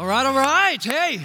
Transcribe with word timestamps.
All 0.00 0.06
right, 0.06 0.24
all 0.24 0.32
right. 0.32 0.82
Hey, 0.82 1.20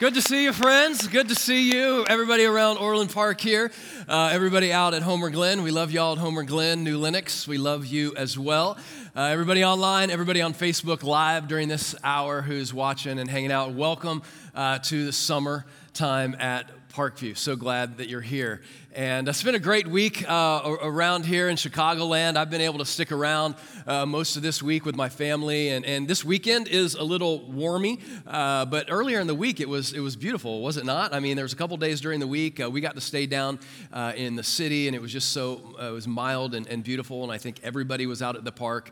good 0.00 0.12
to 0.12 0.20
see 0.20 0.44
you, 0.44 0.52
friends. 0.52 1.08
Good 1.08 1.30
to 1.30 1.34
see 1.34 1.72
you. 1.72 2.04
Everybody 2.06 2.44
around 2.44 2.76
Orland 2.76 3.08
Park 3.08 3.40
here. 3.40 3.72
Uh, 4.06 4.28
everybody 4.34 4.70
out 4.70 4.92
at 4.92 5.00
Homer 5.00 5.30
Glen. 5.30 5.62
We 5.62 5.70
love 5.70 5.90
y'all 5.90 6.12
at 6.12 6.18
Homer 6.18 6.42
Glen, 6.42 6.84
New 6.84 6.98
Lenox. 6.98 7.48
We 7.48 7.56
love 7.56 7.86
you 7.86 8.14
as 8.16 8.38
well. 8.38 8.76
Uh, 9.16 9.22
everybody 9.22 9.64
online, 9.64 10.10
everybody 10.10 10.42
on 10.42 10.52
Facebook 10.52 11.02
Live 11.02 11.48
during 11.48 11.68
this 11.68 11.94
hour 12.04 12.42
who's 12.42 12.74
watching 12.74 13.18
and 13.18 13.30
hanging 13.30 13.50
out, 13.50 13.72
welcome 13.72 14.20
uh, 14.54 14.80
to 14.80 15.06
the 15.06 15.12
summer 15.12 15.64
time 15.94 16.36
at 16.38 16.70
Parkview. 16.90 17.34
So 17.34 17.56
glad 17.56 17.96
that 17.96 18.10
you're 18.10 18.20
here. 18.20 18.60
And 18.92 19.28
it's 19.28 19.44
been 19.44 19.54
a 19.54 19.60
great 19.60 19.86
week 19.86 20.28
uh, 20.28 20.76
around 20.82 21.24
here 21.24 21.48
in 21.48 21.54
Chicagoland. 21.54 22.36
I've 22.36 22.50
been 22.50 22.60
able 22.60 22.80
to 22.80 22.84
stick 22.84 23.12
around 23.12 23.54
uh, 23.86 24.04
most 24.04 24.34
of 24.34 24.42
this 24.42 24.64
week 24.64 24.84
with 24.84 24.96
my 24.96 25.08
family, 25.08 25.68
and, 25.68 25.84
and 25.84 26.08
this 26.08 26.24
weekend 26.24 26.66
is 26.66 26.96
a 26.96 27.04
little 27.04 27.38
warmy. 27.42 28.00
Uh, 28.26 28.64
but 28.64 28.86
earlier 28.90 29.20
in 29.20 29.28
the 29.28 29.34
week, 29.34 29.60
it 29.60 29.68
was 29.68 29.92
it 29.92 30.00
was 30.00 30.16
beautiful, 30.16 30.60
was 30.60 30.76
it 30.76 30.84
not? 30.84 31.14
I 31.14 31.20
mean, 31.20 31.36
there 31.36 31.44
was 31.44 31.52
a 31.52 31.56
couple 31.56 31.76
days 31.76 32.00
during 32.00 32.18
the 32.18 32.26
week 32.26 32.58
uh, 32.58 32.68
we 32.68 32.80
got 32.80 32.96
to 32.96 33.00
stay 33.00 33.26
down 33.26 33.60
uh, 33.92 34.12
in 34.16 34.34
the 34.34 34.42
city, 34.42 34.88
and 34.88 34.96
it 34.96 35.00
was 35.00 35.12
just 35.12 35.32
so 35.32 35.76
uh, 35.80 35.84
it 35.84 35.92
was 35.92 36.08
mild 36.08 36.56
and, 36.56 36.66
and, 36.66 36.82
beautiful. 36.82 37.22
And 37.22 37.30
I 37.30 37.38
think 37.38 37.60
everybody 37.62 38.06
was 38.06 38.22
out 38.22 38.34
at 38.34 38.42
the 38.42 38.50
park 38.50 38.90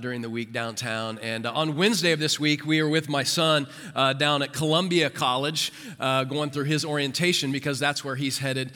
during 0.00 0.22
the 0.22 0.30
week 0.30 0.52
downtown. 0.52 1.20
And 1.20 1.46
on 1.46 1.76
Wednesday 1.76 2.10
of 2.10 2.18
this 2.18 2.40
week, 2.40 2.66
we 2.66 2.82
were 2.82 2.88
with 2.88 3.08
my 3.08 3.22
son 3.22 3.68
down 3.94 4.42
at 4.42 4.52
Columbia 4.52 5.08
College, 5.08 5.72
going 6.00 6.50
through 6.50 6.64
his 6.64 6.84
orientation 6.84 7.52
because 7.52 7.78
that's 7.78 8.04
where 8.04 8.16
he's 8.16 8.38
headed 8.38 8.72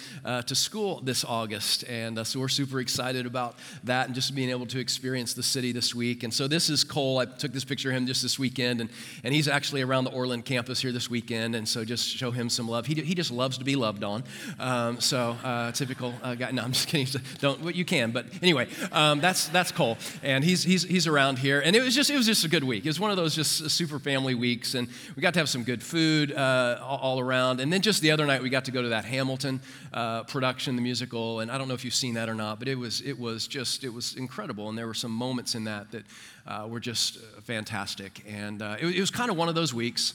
to 0.49 0.55
school 0.55 1.01
this 1.01 1.25
August. 1.25 1.85
And 1.85 2.19
uh, 2.19 2.25
so 2.25 2.41
we're 2.41 2.49
super 2.49 2.81
excited 2.81 3.27
about 3.27 3.57
that 3.85 4.07
and 4.07 4.15
just 4.15 4.35
being 4.35 4.51
able 4.51 4.67
to 4.67 4.79
experience 4.79 5.35
the 5.35 5.43
city 5.43 5.73
this 5.73 5.95
week. 5.95 6.23
And 6.23 6.33
so 6.33 6.49
this 6.49 6.71
is 6.71 6.85
Cole. 6.85 7.19
I 7.19 7.27
took 7.27 7.53
this 7.53 7.65
picture 7.65 7.91
of 7.91 7.97
him 7.97 8.07
just 8.07 8.23
this 8.23 8.39
weekend, 8.39 8.81
and, 8.81 8.91
and 9.23 9.35
he's 9.35 9.49
actually 9.49 9.83
around 9.83 10.05
the 10.05 10.13
Orland 10.13 10.45
campus 10.45 10.81
here 10.81 10.93
this 10.93 11.09
weekend. 11.11 11.55
And 11.55 11.69
so 11.69 11.85
just 11.85 12.09
show 12.09 12.31
him 12.31 12.49
some 12.49 12.69
love. 12.69 12.87
He, 12.87 12.95
he 12.95 13.15
just 13.15 13.31
loves 13.31 13.59
to 13.59 13.65
be 13.65 13.77
loved 13.77 14.05
on. 14.05 14.25
Um, 14.59 15.01
so 15.01 15.37
uh, 15.43 15.73
typical 15.73 16.15
uh, 16.23 16.35
guy. 16.35 16.51
No, 16.51 16.63
I'm 16.63 16.73
just 16.73 16.89
kidding. 16.89 17.07
Don't, 17.39 17.61
well, 17.61 17.71
you 17.71 17.85
can. 17.85 18.11
But 18.11 18.27
anyway, 18.43 18.69
um, 18.93 19.21
that's, 19.21 19.49
that's 19.49 19.73
Cole. 19.73 19.99
And 20.23 20.45
he's, 20.45 20.63
he's, 20.63 20.83
he's 20.83 21.07
around 21.07 21.39
here. 21.39 21.61
And 21.61 21.75
it 21.77 21.83
was, 21.83 21.95
just, 21.95 22.11
it 22.11 22.17
was 22.17 22.27
just 22.27 22.45
a 22.45 22.49
good 22.49 22.65
week. 22.65 22.85
It 22.85 22.89
was 22.89 23.01
one 23.01 23.11
of 23.11 23.17
those 23.17 23.35
just 23.35 23.71
super 23.71 23.99
family 23.99 24.35
weeks. 24.35 24.75
And 24.75 24.89
we 25.17 25.23
got 25.23 25.35
to 25.35 25.41
have 25.41 25.49
some 25.49 25.65
good 25.65 25.83
food 25.83 26.33
uh, 26.33 26.79
all, 26.83 26.99
all, 26.99 27.21
around. 27.21 27.61
And 27.61 27.73
then 27.73 27.81
just 27.81 28.03
the 28.03 28.11
other 28.11 28.27
night, 28.27 28.43
we 28.43 28.51
got 28.51 28.65
to 28.67 28.71
go 28.71 28.83
to 28.83 28.89
that 28.91 29.05
Hamilton 29.05 29.61
uh, 29.93 30.25
production, 30.35 30.75
the 30.75 30.83
musical, 30.83 31.39
and 31.39 31.49
I 31.49 31.57
don't 31.57 31.69
know 31.69 31.75
if 31.75 31.85
you've 31.85 31.95
seen 31.95 32.15
that 32.15 32.29
or 32.29 32.35
not, 32.35 32.59
but 32.59 32.67
it 32.67 32.75
was 32.75 33.01
it 33.03 33.17
was 33.17 33.47
just 33.47 33.85
it 33.85 33.89
was 33.89 34.17
incredible, 34.17 34.69
and 34.69 34.77
there 34.77 34.89
were 34.89 34.93
some 34.93 35.13
moments 35.13 35.55
in 35.55 35.63
that 35.65 35.93
that 35.93 36.05
uh, 36.45 36.67
were 36.69 36.81
just 36.81 37.19
uh, 37.19 37.41
fantastic, 37.43 38.21
and 38.29 38.61
uh, 38.61 38.75
it, 38.81 38.97
it, 38.97 39.01
was 39.01 39.13
kind 39.13 39.31
of 39.31 39.37
one 39.37 39.49
of 39.49 39.55
those 39.55 39.73
weeks 39.73 40.13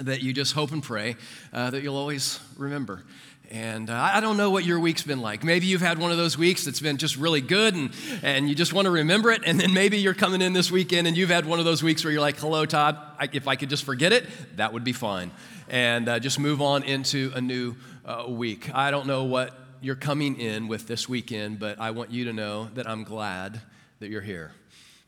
that 0.00 0.24
you 0.24 0.32
just 0.32 0.54
hope 0.54 0.72
and 0.72 0.82
pray 0.82 1.14
uh, 1.52 1.70
that 1.70 1.84
you'll 1.84 1.96
always 1.96 2.40
remember. 2.56 3.04
And 3.50 3.88
uh, 3.88 3.94
I 3.94 4.20
don't 4.20 4.36
know 4.36 4.50
what 4.50 4.64
your 4.64 4.80
week's 4.80 5.04
been 5.04 5.22
like. 5.22 5.42
Maybe 5.42 5.66
you've 5.66 5.80
had 5.80 5.98
one 5.98 6.10
of 6.10 6.18
those 6.18 6.36
weeks 6.36 6.64
that's 6.66 6.80
been 6.80 6.98
just 6.98 7.16
really 7.16 7.40
good 7.40 7.74
and, 7.74 7.90
and 8.22 8.46
you 8.46 8.54
just 8.54 8.74
want 8.74 8.84
to 8.84 8.90
remember 8.90 9.30
it. 9.30 9.40
And 9.46 9.58
then 9.58 9.72
maybe 9.72 9.96
you're 9.98 10.12
coming 10.12 10.42
in 10.42 10.52
this 10.52 10.70
weekend 10.70 11.06
and 11.06 11.16
you've 11.16 11.30
had 11.30 11.46
one 11.46 11.58
of 11.58 11.64
those 11.64 11.82
weeks 11.82 12.04
where 12.04 12.12
you're 12.12 12.20
like, 12.20 12.36
hello, 12.36 12.66
Todd, 12.66 12.98
I, 13.18 13.30
if 13.32 13.48
I 13.48 13.56
could 13.56 13.70
just 13.70 13.84
forget 13.84 14.12
it, 14.12 14.26
that 14.56 14.74
would 14.74 14.84
be 14.84 14.92
fine. 14.92 15.30
And 15.70 16.10
uh, 16.10 16.18
just 16.18 16.38
move 16.38 16.60
on 16.60 16.82
into 16.82 17.32
a 17.34 17.40
new 17.40 17.74
uh, 18.08 18.24
week. 18.26 18.74
I 18.74 18.90
don't 18.90 19.06
know 19.06 19.24
what 19.24 19.52
you're 19.82 19.94
coming 19.94 20.40
in 20.40 20.66
with 20.66 20.86
this 20.86 21.10
weekend, 21.10 21.58
but 21.58 21.78
I 21.78 21.90
want 21.90 22.10
you 22.10 22.24
to 22.24 22.32
know 22.32 22.70
that 22.72 22.88
I'm 22.88 23.04
glad 23.04 23.60
that 24.00 24.08
you're 24.08 24.22
here. 24.22 24.52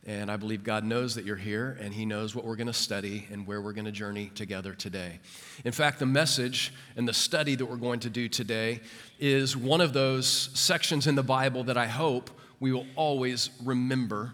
And 0.07 0.31
I 0.31 0.37
believe 0.37 0.65
God 0.65 0.85
knows 0.85 1.15
that 1.15 1.25
you're 1.25 1.37
here, 1.37 1.79
and 1.81 1.95
He 1.95 2.05
knows 2.05 2.35
what 2.35 2.45
we're 2.45 2.57
going 2.57 2.67
to 2.67 2.75
study 2.75 3.27
and 3.33 3.47
where 3.47 3.63
we're 3.63 3.73
going 3.73 3.87
to 3.87 3.93
journey 3.93 4.31
together 4.35 4.75
today. 4.75 5.19
In 5.65 5.73
fact, 5.73 5.99
the 5.99 6.07
message 6.07 6.75
and 6.95 7.09
the 7.09 7.15
study 7.15 7.55
that 7.55 7.65
we're 7.65 7.77
going 7.77 8.01
to 8.01 8.11
do 8.11 8.29
today 8.29 8.81
is 9.19 9.57
one 9.57 9.81
of 9.81 9.95
those 9.95 10.51
sections 10.53 11.07
in 11.07 11.15
the 11.15 11.23
Bible 11.23 11.65
that 11.65 11.79
I 11.79 11.87
hope 11.87 12.31
we 12.61 12.71
will 12.71 12.87
always 12.97 13.49
remember 13.65 14.33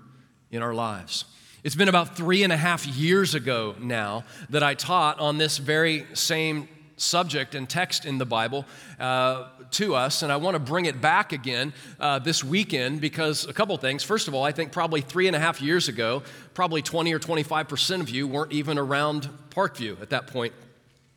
in 0.51 0.61
our 0.61 0.75
lives. 0.75 1.25
It's 1.63 1.77
been 1.77 1.89
about 1.89 2.17
three 2.17 2.43
and 2.43 2.53
a 2.53 2.57
half 2.57 2.85
years 2.87 3.35
ago 3.37 3.77
now 3.81 4.25
that 4.51 4.65
I 4.65 4.75
taught 4.75 5.21
on 5.21 5.39
this 5.39 5.59
very 5.59 6.07
same 6.15 6.69
subject 6.97 7.55
and 7.55 7.69
text 7.69 8.05
in 8.05 8.19
the 8.19 8.27
Bible 8.27 8.65
uh, 8.99 9.49
to 9.73 9.95
us, 9.95 10.23
and 10.23 10.33
I 10.33 10.37
want 10.37 10.55
to 10.55 10.59
bring 10.59 10.87
it 10.87 11.01
back 11.01 11.33
again 11.33 11.73
uh, 12.01 12.19
this 12.19 12.43
weekend 12.43 13.01
because 13.01 13.47
a 13.47 13.53
couple 13.53 13.77
things. 13.77 14.03
First 14.03 14.29
of 14.29 14.35
all, 14.35 14.45
I 14.45 14.53
think 14.53 14.73
probably 14.73 15.01
three 15.01 15.27
and 15.27 15.37
a 15.37 15.39
half 15.39 15.61
years 15.61 15.89
ago, 15.89 16.23
probably 16.55 16.83
20 16.83 17.13
or 17.13 17.19
25 17.19 17.69
percent 17.69 18.03
of 18.03 18.11
you 18.11 18.27
weren't 18.27 18.53
even 18.53 18.79
around 18.79 19.29
Parkview 19.51 20.01
at 20.01 20.11
that 20.11 20.27
point 20.27 20.53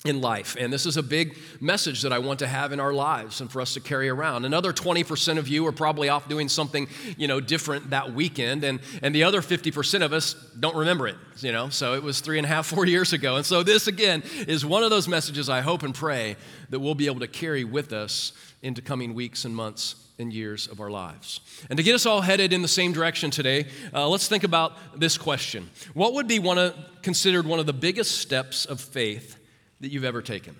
in 0.05 0.21
life. 0.21 0.55
And 0.57 0.71
this 0.71 0.85
is 0.85 0.95
a 0.95 1.03
big 1.03 1.37
message 1.59 2.03
that 2.03 2.13
I 2.13 2.19
want 2.19 2.39
to 2.39 2.47
have 2.47 2.71
in 2.71 2.79
our 2.79 2.93
lives 2.93 3.41
and 3.41 3.51
for 3.51 3.59
us 3.59 3.73
to 3.73 3.81
carry 3.81 4.07
around. 4.07 4.45
Another 4.45 4.71
20% 4.71 5.37
of 5.37 5.49
you 5.49 5.67
are 5.67 5.73
probably 5.73 6.07
off 6.07 6.29
doing 6.29 6.47
something, 6.47 6.87
you 7.17 7.27
know, 7.27 7.41
different 7.41 7.89
that 7.89 8.13
weekend. 8.13 8.63
And, 8.63 8.79
and 9.01 9.13
the 9.13 9.23
other 9.23 9.41
50% 9.41 10.01
of 10.01 10.13
us 10.13 10.35
don't 10.57 10.75
remember 10.75 11.07
it, 11.09 11.17
you 11.39 11.51
know. 11.51 11.67
So 11.67 11.95
it 11.95 12.03
was 12.03 12.21
three 12.21 12.37
and 12.37 12.45
a 12.45 12.47
half, 12.47 12.65
four 12.65 12.85
years 12.85 13.11
ago. 13.11 13.35
And 13.35 13.45
so 13.45 13.61
this, 13.61 13.87
again, 13.87 14.23
is 14.47 14.65
one 14.65 14.83
of 14.83 14.89
those 14.89 15.09
messages 15.09 15.49
I 15.49 15.59
hope 15.59 15.83
and 15.83 15.93
pray 15.93 16.37
that 16.69 16.79
we'll 16.79 16.95
be 16.95 17.07
able 17.07 17.19
to 17.19 17.27
carry 17.27 17.65
with 17.65 17.91
us 17.91 18.31
into 18.61 18.81
coming 18.81 19.13
weeks 19.13 19.43
and 19.43 19.53
months 19.53 19.95
and 20.17 20.33
years 20.33 20.67
of 20.67 20.79
our 20.79 20.89
lives. 20.89 21.41
And 21.69 21.75
to 21.75 21.83
get 21.83 21.95
us 21.95 22.05
all 22.05 22.21
headed 22.21 22.53
in 22.53 22.61
the 22.61 22.67
same 22.69 22.93
direction 22.93 23.31
today, 23.31 23.67
uh, 23.93 24.07
let's 24.07 24.29
think 24.29 24.45
about 24.45 24.73
this 24.97 25.17
question 25.17 25.69
What 25.93 26.13
would 26.13 26.27
be 26.27 26.39
one 26.39 26.57
of, 26.57 26.75
considered 27.01 27.45
one 27.45 27.59
of 27.59 27.65
the 27.65 27.73
biggest 27.73 28.17
steps 28.19 28.65
of 28.65 28.79
faith 28.79 29.38
that 29.81 29.91
you've 29.91 30.03
ever 30.03 30.21
taken. 30.21 30.55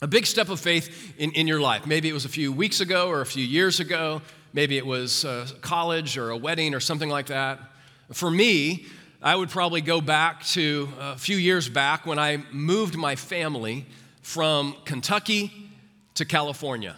A 0.00 0.06
big 0.06 0.26
step 0.26 0.48
of 0.48 0.60
faith 0.60 1.14
in, 1.18 1.32
in 1.32 1.48
your 1.48 1.60
life. 1.60 1.86
Maybe 1.86 2.08
it 2.08 2.12
was 2.12 2.24
a 2.24 2.28
few 2.28 2.52
weeks 2.52 2.80
ago 2.80 3.08
or 3.08 3.20
a 3.20 3.26
few 3.26 3.44
years 3.44 3.80
ago. 3.80 4.22
Maybe 4.52 4.78
it 4.78 4.86
was 4.86 5.24
uh, 5.24 5.48
college 5.60 6.16
or 6.16 6.30
a 6.30 6.36
wedding 6.36 6.74
or 6.74 6.80
something 6.80 7.08
like 7.08 7.26
that. 7.26 7.58
For 8.12 8.30
me, 8.30 8.86
I 9.20 9.34
would 9.34 9.50
probably 9.50 9.80
go 9.80 10.00
back 10.00 10.44
to 10.46 10.88
a 11.00 11.18
few 11.18 11.36
years 11.36 11.68
back 11.68 12.06
when 12.06 12.18
I 12.18 12.44
moved 12.52 12.96
my 12.96 13.16
family 13.16 13.86
from 14.22 14.76
Kentucky 14.84 15.52
to 16.14 16.24
California. 16.24 16.96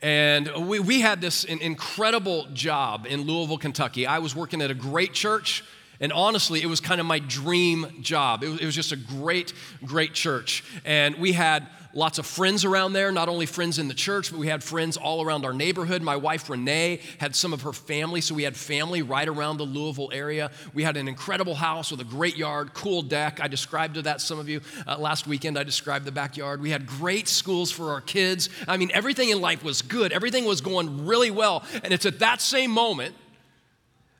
And 0.00 0.68
we, 0.68 0.80
we 0.80 1.00
had 1.00 1.20
this 1.20 1.44
incredible 1.44 2.46
job 2.54 3.06
in 3.06 3.22
Louisville, 3.22 3.58
Kentucky. 3.58 4.06
I 4.06 4.18
was 4.18 4.34
working 4.34 4.62
at 4.62 4.70
a 4.70 4.74
great 4.74 5.12
church 5.12 5.62
and 6.02 6.12
honestly, 6.12 6.60
it 6.60 6.66
was 6.66 6.80
kind 6.80 7.00
of 7.00 7.06
my 7.06 7.20
dream 7.20 7.86
job. 8.00 8.42
It 8.42 8.48
was, 8.48 8.60
it 8.60 8.66
was 8.66 8.74
just 8.74 8.90
a 8.90 8.96
great, 8.96 9.54
great 9.84 10.12
church. 10.12 10.64
And 10.84 11.14
we 11.14 11.30
had 11.30 11.68
lots 11.94 12.18
of 12.18 12.26
friends 12.26 12.64
around 12.64 12.92
there, 12.92 13.12
not 13.12 13.28
only 13.28 13.46
friends 13.46 13.78
in 13.78 13.86
the 13.86 13.94
church, 13.94 14.32
but 14.32 14.40
we 14.40 14.48
had 14.48 14.64
friends 14.64 14.96
all 14.96 15.22
around 15.22 15.44
our 15.44 15.52
neighborhood. 15.52 16.02
My 16.02 16.16
wife 16.16 16.50
Renee 16.50 16.98
had 17.18 17.36
some 17.36 17.52
of 17.52 17.62
her 17.62 17.72
family, 17.72 18.20
so 18.20 18.34
we 18.34 18.42
had 18.42 18.56
family 18.56 19.02
right 19.02 19.28
around 19.28 19.58
the 19.58 19.64
Louisville 19.64 20.10
area. 20.12 20.50
We 20.74 20.82
had 20.82 20.96
an 20.96 21.06
incredible 21.06 21.54
house 21.54 21.92
with 21.92 22.00
a 22.00 22.04
great 22.04 22.36
yard, 22.36 22.74
cool 22.74 23.02
deck. 23.02 23.38
I 23.40 23.46
described 23.46 23.94
to 23.94 24.02
that 24.02 24.20
some 24.20 24.40
of 24.40 24.48
you 24.48 24.60
uh, 24.88 24.98
last 24.98 25.28
weekend. 25.28 25.56
I 25.56 25.62
described 25.62 26.04
the 26.04 26.12
backyard. 26.12 26.60
We 26.60 26.70
had 26.70 26.84
great 26.84 27.28
schools 27.28 27.70
for 27.70 27.92
our 27.92 28.00
kids. 28.00 28.48
I 28.66 28.76
mean, 28.76 28.90
everything 28.92 29.28
in 29.28 29.40
life 29.40 29.62
was 29.62 29.82
good, 29.82 30.12
everything 30.12 30.46
was 30.46 30.60
going 30.62 31.06
really 31.06 31.30
well. 31.30 31.62
And 31.84 31.92
it's 31.92 32.06
at 32.06 32.18
that 32.18 32.40
same 32.40 32.72
moment 32.72 33.14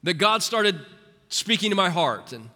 that 0.04 0.14
God 0.14 0.44
started 0.44 0.78
speaking 1.32 1.70
to 1.70 1.76
my 1.76 1.90
heart 1.90 2.32
and 2.32 2.48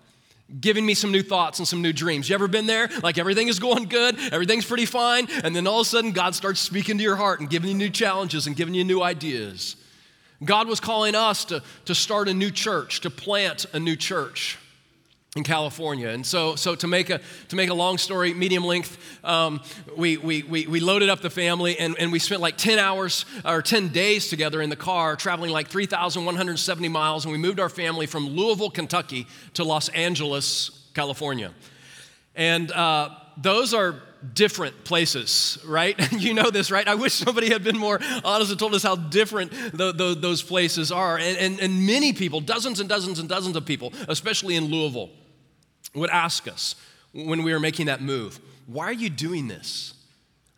giving 0.60 0.87
me 0.87 0.94
some 0.94 1.10
new 1.10 1.22
thoughts 1.22 1.59
and 1.59 1.66
some 1.66 1.82
new 1.82 1.92
dreams. 1.92 2.28
You 2.28 2.34
ever 2.34 2.48
been 2.48 2.66
there? 2.66 2.88
Like 3.03 3.19
everything 3.19 3.48
is 3.48 3.59
going 3.59 3.84
good, 3.84 4.16
everything's 4.32 4.64
pretty 4.64 4.87
fine, 4.87 5.28
and 5.42 5.56
then 5.56 5.66
all 5.66 5.81
of 5.81 5.87
a 5.87 5.91
sudden 5.91 6.12
God 6.12 6.34
starts 6.34 6.60
speaking 6.60 6.98
to 6.98 7.03
your 7.03 7.16
heart 7.16 7.41
and 7.41 7.50
giving 7.50 7.70
you 7.70 7.76
new 7.76 7.91
challenges 7.91 8.47
and 8.47 8.54
giving 8.54 8.75
you 8.75 8.84
new 8.84 9.03
ideas. 9.03 9.76
God 10.44 10.69
was 10.69 10.81
calling 10.81 11.15
us 11.15 11.47
to, 11.47 11.62
to 11.86 11.94
start 11.94 12.28
a 12.28 12.34
new 12.34 12.50
church, 12.50 13.00
to 13.00 13.10
plant 13.10 13.65
a 13.72 13.81
new 13.81 13.97
church 13.97 14.59
in 15.36 15.44
California. 15.44 16.08
And 16.08 16.24
so, 16.24 16.56
so 16.56 16.74
to, 16.74 16.86
make 16.86 17.10
a, 17.10 17.20
to 17.48 17.56
make 17.56 17.68
a 17.68 17.74
long 17.74 17.98
story 17.98 18.33
medium 18.33 18.65
length, 18.65 18.98
um, 19.22 19.60
we, 19.94 20.16
we, 20.16 20.42
we, 20.42 20.66
we, 20.66 20.80
loaded 20.80 21.10
up 21.10 21.21
the 21.21 21.30
family 21.30 21.78
and, 21.78 21.94
and 21.98 22.10
we 22.10 22.18
spent 22.18 22.41
like 22.41 22.56
10 22.56 22.78
hours 22.78 23.27
or 23.44 23.60
10 23.60 23.88
days 23.88 24.28
together 24.28 24.62
in 24.62 24.71
the 24.71 24.77
car, 24.77 25.15
traveling 25.15 25.50
like 25.50 25.68
3,170 25.68 26.88
miles. 26.88 27.24
And 27.27 27.33
we 27.33 27.38
moved 27.38 27.60
our 27.60 27.68
family 27.68 28.06
from 28.06 28.28
Louisville, 28.28 28.71
Kentucky 28.71 29.27
to 29.54 29.62
Los 29.62 29.91
Angeles, 29.91 30.88
California. 30.94 31.53
And 32.34 32.72
uh, 32.72 33.10
those 33.36 33.74
are 33.74 33.97
different 34.32 34.84
places, 34.84 35.59
right? 35.66 36.12
you 36.18 36.32
know 36.32 36.50
this, 36.50 36.71
right? 36.71 36.89
I 36.89 36.94
wish 36.94 37.12
somebody 37.12 37.48
had 37.48 37.62
been 37.62 37.77
more 37.77 38.00
honest 38.24 38.50
and 38.50 38.59
told 38.59 38.74
us 38.74 38.82
how 38.82 38.97
different 38.97 39.53
the, 39.53 39.92
the, 39.92 40.16
those 40.18 40.42
places 40.42 40.91
are. 40.91 41.18
And, 41.18 41.36
and, 41.36 41.60
and 41.60 41.86
many 41.86 42.15
people, 42.15 42.41
dozens 42.41 42.80
and 42.80 42.89
dozens 42.89 43.18
and 43.18 43.28
dozens 43.28 43.54
of 43.54 43.66
people, 43.66 43.92
especially 44.09 44.56
in 44.56 44.65
Louisville, 44.65 45.10
would 46.01 46.10
ask 46.10 46.47
us 46.48 46.77
when 47.13 47.43
we 47.43 47.53
were 47.53 47.60
making 47.60 47.87
that 47.87 48.01
move, 48.01 48.39
why 48.66 48.84
are 48.84 48.93
you 48.93 49.10
doing 49.10 49.48
this? 49.48 49.95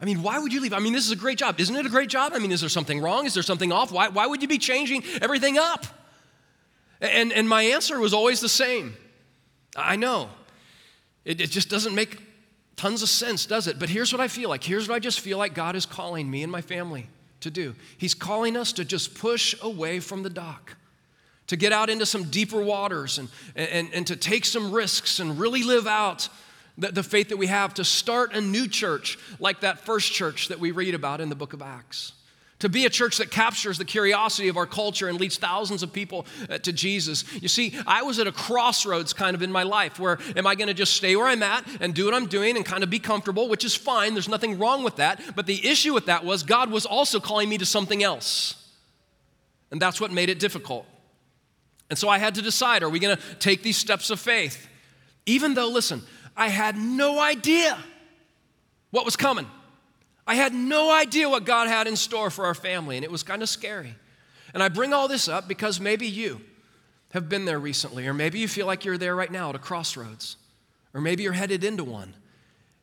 I 0.00 0.05
mean, 0.05 0.23
why 0.23 0.38
would 0.38 0.52
you 0.52 0.61
leave? 0.61 0.73
I 0.73 0.79
mean, 0.79 0.93
this 0.93 1.05
is 1.05 1.11
a 1.11 1.17
great 1.17 1.38
job. 1.38 1.58
Isn't 1.58 1.75
it 1.75 1.85
a 1.85 1.90
great 1.90 2.08
job? 2.08 2.32
I 2.35 2.38
mean, 2.38 2.52
is 2.52 2.61
there 2.61 2.69
something 2.69 3.00
wrong? 3.00 3.26
Is 3.26 3.35
there 3.35 3.43
something 3.43 3.73
off? 3.73 3.90
Why, 3.90 4.08
why 4.08 4.26
would 4.26 4.43
you 4.43 4.49
be 4.49 4.58
changing 4.58 5.02
everything 5.20 5.58
up? 5.58 5.87
And, 7.00 7.32
and 7.32 7.49
my 7.49 7.62
answer 7.62 7.99
was 7.99 8.14
always 8.14 8.40
the 8.40 8.49
same 8.49 8.96
I 9.76 9.96
know. 9.96 10.31
It, 11.25 11.41
it 11.41 11.50
just 11.50 11.69
doesn't 11.69 11.94
make 11.94 12.19
tons 12.75 13.02
of 13.02 13.08
sense, 13.08 13.46
does 13.46 13.67
it? 13.67 13.79
But 13.79 13.88
here's 13.88 14.12
what 14.12 14.20
I 14.20 14.29
feel 14.29 14.49
like. 14.49 14.64
Here's 14.64 14.88
what 14.88 14.94
I 14.94 14.99
just 14.99 15.20
feel 15.20 15.38
like 15.38 15.55
God 15.55 15.76
is 15.76 15.84
calling 15.87 16.31
me 16.31 16.43
and 16.43 16.50
my 16.50 16.62
family 16.62 17.08
to 17.41 17.50
do. 17.50 17.75
He's 17.96 18.14
calling 18.14 18.56
us 18.56 18.73
to 18.73 18.84
just 18.84 19.14
push 19.14 19.55
away 19.62 20.00
from 20.00 20.23
the 20.23 20.31
dock, 20.31 20.76
to 21.48 21.56
get 21.56 21.72
out 21.72 21.90
into 21.90 22.06
some 22.06 22.24
deeper 22.24 22.62
waters 22.62 23.18
and, 23.18 23.28
and, 23.56 23.90
and 23.92 24.06
to 24.06 24.16
take 24.16 24.44
some 24.44 24.72
risks 24.72 25.20
and 25.20 25.38
really 25.38 25.62
live 25.62 25.86
out 25.86 26.28
the, 26.78 26.92
the 26.92 27.02
faith 27.02 27.28
that 27.30 27.36
we 27.36 27.48
have, 27.48 27.74
to 27.74 27.84
start 27.84 28.34
a 28.34 28.40
new 28.40 28.68
church 28.68 29.18
like 29.40 29.60
that 29.60 29.80
first 29.80 30.12
church 30.12 30.48
that 30.48 30.60
we 30.60 30.70
read 30.70 30.94
about 30.94 31.20
in 31.20 31.28
the 31.28 31.34
book 31.34 31.52
of 31.52 31.60
Acts 31.60 32.12
to 32.58 32.68
be 32.68 32.86
a 32.86 32.90
church 32.90 33.18
that 33.18 33.30
captures 33.30 33.78
the 33.78 33.84
curiosity 33.84 34.48
of 34.48 34.56
our 34.56 34.66
culture 34.66 35.08
and 35.08 35.20
leads 35.20 35.36
thousands 35.36 35.82
of 35.82 35.92
people 35.92 36.26
uh, 36.50 36.58
to 36.58 36.72
Jesus. 36.72 37.24
You 37.40 37.48
see, 37.48 37.78
I 37.86 38.02
was 38.02 38.18
at 38.18 38.26
a 38.26 38.32
crossroads 38.32 39.12
kind 39.12 39.34
of 39.34 39.42
in 39.42 39.52
my 39.52 39.62
life 39.62 39.98
where 39.98 40.18
am 40.36 40.46
I 40.46 40.54
going 40.54 40.68
to 40.68 40.74
just 40.74 40.94
stay 40.94 41.14
where 41.14 41.26
I'm 41.26 41.42
at 41.42 41.64
and 41.80 41.94
do 41.94 42.04
what 42.04 42.14
I'm 42.14 42.26
doing 42.26 42.56
and 42.56 42.64
kind 42.64 42.82
of 42.82 42.90
be 42.90 42.98
comfortable, 42.98 43.48
which 43.48 43.64
is 43.64 43.74
fine. 43.74 44.14
There's 44.14 44.28
nothing 44.28 44.58
wrong 44.58 44.82
with 44.82 44.96
that. 44.96 45.20
But 45.36 45.46
the 45.46 45.66
issue 45.66 45.94
with 45.94 46.06
that 46.06 46.24
was 46.24 46.42
God 46.42 46.70
was 46.70 46.84
also 46.84 47.20
calling 47.20 47.48
me 47.48 47.58
to 47.58 47.66
something 47.66 48.02
else. 48.02 48.54
And 49.70 49.80
that's 49.80 50.00
what 50.00 50.10
made 50.10 50.28
it 50.28 50.38
difficult. 50.40 50.86
And 51.90 51.99
so 51.99 52.08
I 52.08 52.19
had 52.19 52.35
to 52.35 52.43
decide 52.43 52.82
are 52.82 52.88
we 52.88 52.99
going 52.99 53.17
to 53.17 53.23
take 53.37 53.62
these 53.62 53.76
steps 53.76 54.11
of 54.11 54.20
faith? 54.20 54.69
Even 55.26 55.55
though, 55.55 55.69
listen, 55.69 56.02
I 56.37 56.49
had 56.49 56.76
no 56.76 57.20
idea 57.20 57.79
what 58.90 59.05
was 59.05 59.17
coming. 59.17 59.46
I 60.26 60.35
had 60.35 60.52
no 60.52 60.93
idea 60.93 61.29
what 61.29 61.44
God 61.44 61.69
had 61.69 61.87
in 61.87 61.96
store 61.96 62.31
for 62.31 62.44
our 62.44 62.55
family, 62.55 62.96
and 62.96 63.05
it 63.05 63.11
was 63.11 63.23
kind 63.23 63.43
of 63.43 63.49
scary. 63.49 63.94
And 64.52 64.62
I 64.62 64.69
bring 64.69 64.93
all 64.93 65.08
this 65.08 65.29
up 65.29 65.49
because 65.49 65.81
maybe 65.81 66.06
you 66.06 66.40
have 67.12 67.29
been 67.29 67.46
there 67.46 67.58
recently, 67.58 68.06
or 68.06 68.12
maybe 68.12 68.38
you 68.38 68.49
feel 68.49 68.67
like 68.67 68.84
you're 68.84 68.99
there 68.99 69.17
right 69.17 69.32
now 69.32 69.49
at 69.49 69.55
a 69.55 69.58
crossroads, 69.58 70.37
or 70.93 71.00
maybe 71.00 71.23
you're 71.23 71.32
headed 71.32 71.64
into 71.64 71.84
one, 71.84 72.14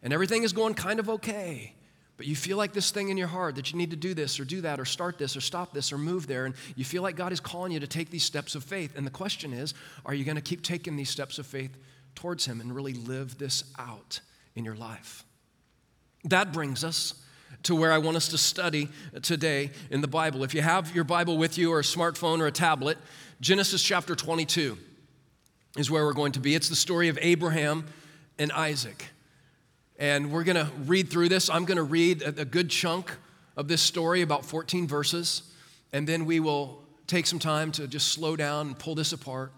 and 0.01 0.11
everything 0.11 0.43
is 0.43 0.53
going 0.53 0.73
kind 0.73 0.99
of 0.99 1.09
okay. 1.09 1.73
But 2.17 2.27
you 2.27 2.35
feel 2.35 2.55
like 2.55 2.71
this 2.71 2.91
thing 2.91 3.09
in 3.09 3.17
your 3.17 3.27
heart 3.27 3.55
that 3.55 3.71
you 3.71 3.77
need 3.77 3.91
to 3.91 3.97
do 3.97 4.13
this 4.13 4.39
or 4.39 4.45
do 4.45 4.61
that 4.61 4.79
or 4.79 4.85
start 4.85 5.17
this 5.17 5.35
or 5.35 5.41
stop 5.41 5.73
this 5.73 5.91
or 5.91 5.97
move 5.97 6.27
there. 6.27 6.45
And 6.45 6.55
you 6.75 6.85
feel 6.85 7.03
like 7.03 7.17
God 7.17 7.33
is 7.33 7.41
calling 7.41 7.71
you 7.73 7.79
to 7.81 7.87
take 7.87 8.09
these 8.09 8.23
steps 8.23 8.55
of 8.55 8.63
faith. 8.63 8.97
And 8.97 9.05
the 9.05 9.11
question 9.11 9.51
is 9.51 9.73
are 10.05 10.13
you 10.13 10.23
going 10.23 10.35
to 10.35 10.41
keep 10.41 10.61
taking 10.61 10.95
these 10.95 11.09
steps 11.09 11.39
of 11.39 11.45
faith 11.45 11.75
towards 12.15 12.45
Him 12.45 12.61
and 12.61 12.73
really 12.73 12.93
live 12.93 13.37
this 13.37 13.65
out 13.77 14.21
in 14.55 14.63
your 14.63 14.75
life? 14.75 15.25
That 16.23 16.53
brings 16.53 16.83
us 16.83 17.21
to 17.63 17.75
where 17.75 17.91
I 17.91 17.97
want 17.97 18.15
us 18.15 18.29
to 18.29 18.37
study 18.37 18.89
today 19.21 19.71
in 19.89 20.01
the 20.01 20.07
Bible. 20.07 20.43
If 20.43 20.53
you 20.53 20.61
have 20.61 20.95
your 20.95 21.03
Bible 21.03 21.37
with 21.37 21.57
you, 21.57 21.71
or 21.71 21.79
a 21.79 21.83
smartphone, 21.83 22.39
or 22.39 22.47
a 22.47 22.51
tablet, 22.51 22.97
Genesis 23.41 23.83
chapter 23.83 24.15
22 24.15 24.77
is 25.77 25.91
where 25.91 26.05
we're 26.05 26.13
going 26.13 26.31
to 26.33 26.39
be. 26.39 26.55
It's 26.55 26.69
the 26.69 26.75
story 26.75 27.09
of 27.09 27.17
Abraham 27.21 27.85
and 28.39 28.51
Isaac. 28.51 29.05
And 29.97 30.31
we're 30.31 30.43
going 30.43 30.57
to 30.57 30.69
read 30.85 31.09
through 31.09 31.29
this. 31.29 31.49
I'm 31.49 31.65
going 31.65 31.77
to 31.77 31.83
read 31.83 32.21
a, 32.21 32.45
good 32.45 32.69
chunk 32.69 33.11
of 33.55 33.67
this 33.67 33.81
story, 33.81 34.21
about 34.21 34.45
14 34.45 34.87
verses, 34.87 35.43
and 35.93 36.07
then 36.07 36.25
we 36.25 36.39
will 36.39 36.83
take 37.07 37.25
some 37.25 37.39
time 37.39 37.71
to 37.73 37.87
just 37.87 38.09
slow 38.09 38.35
down 38.35 38.67
and 38.67 38.79
pull 38.79 38.95
this 38.95 39.13
apart. 39.13 39.53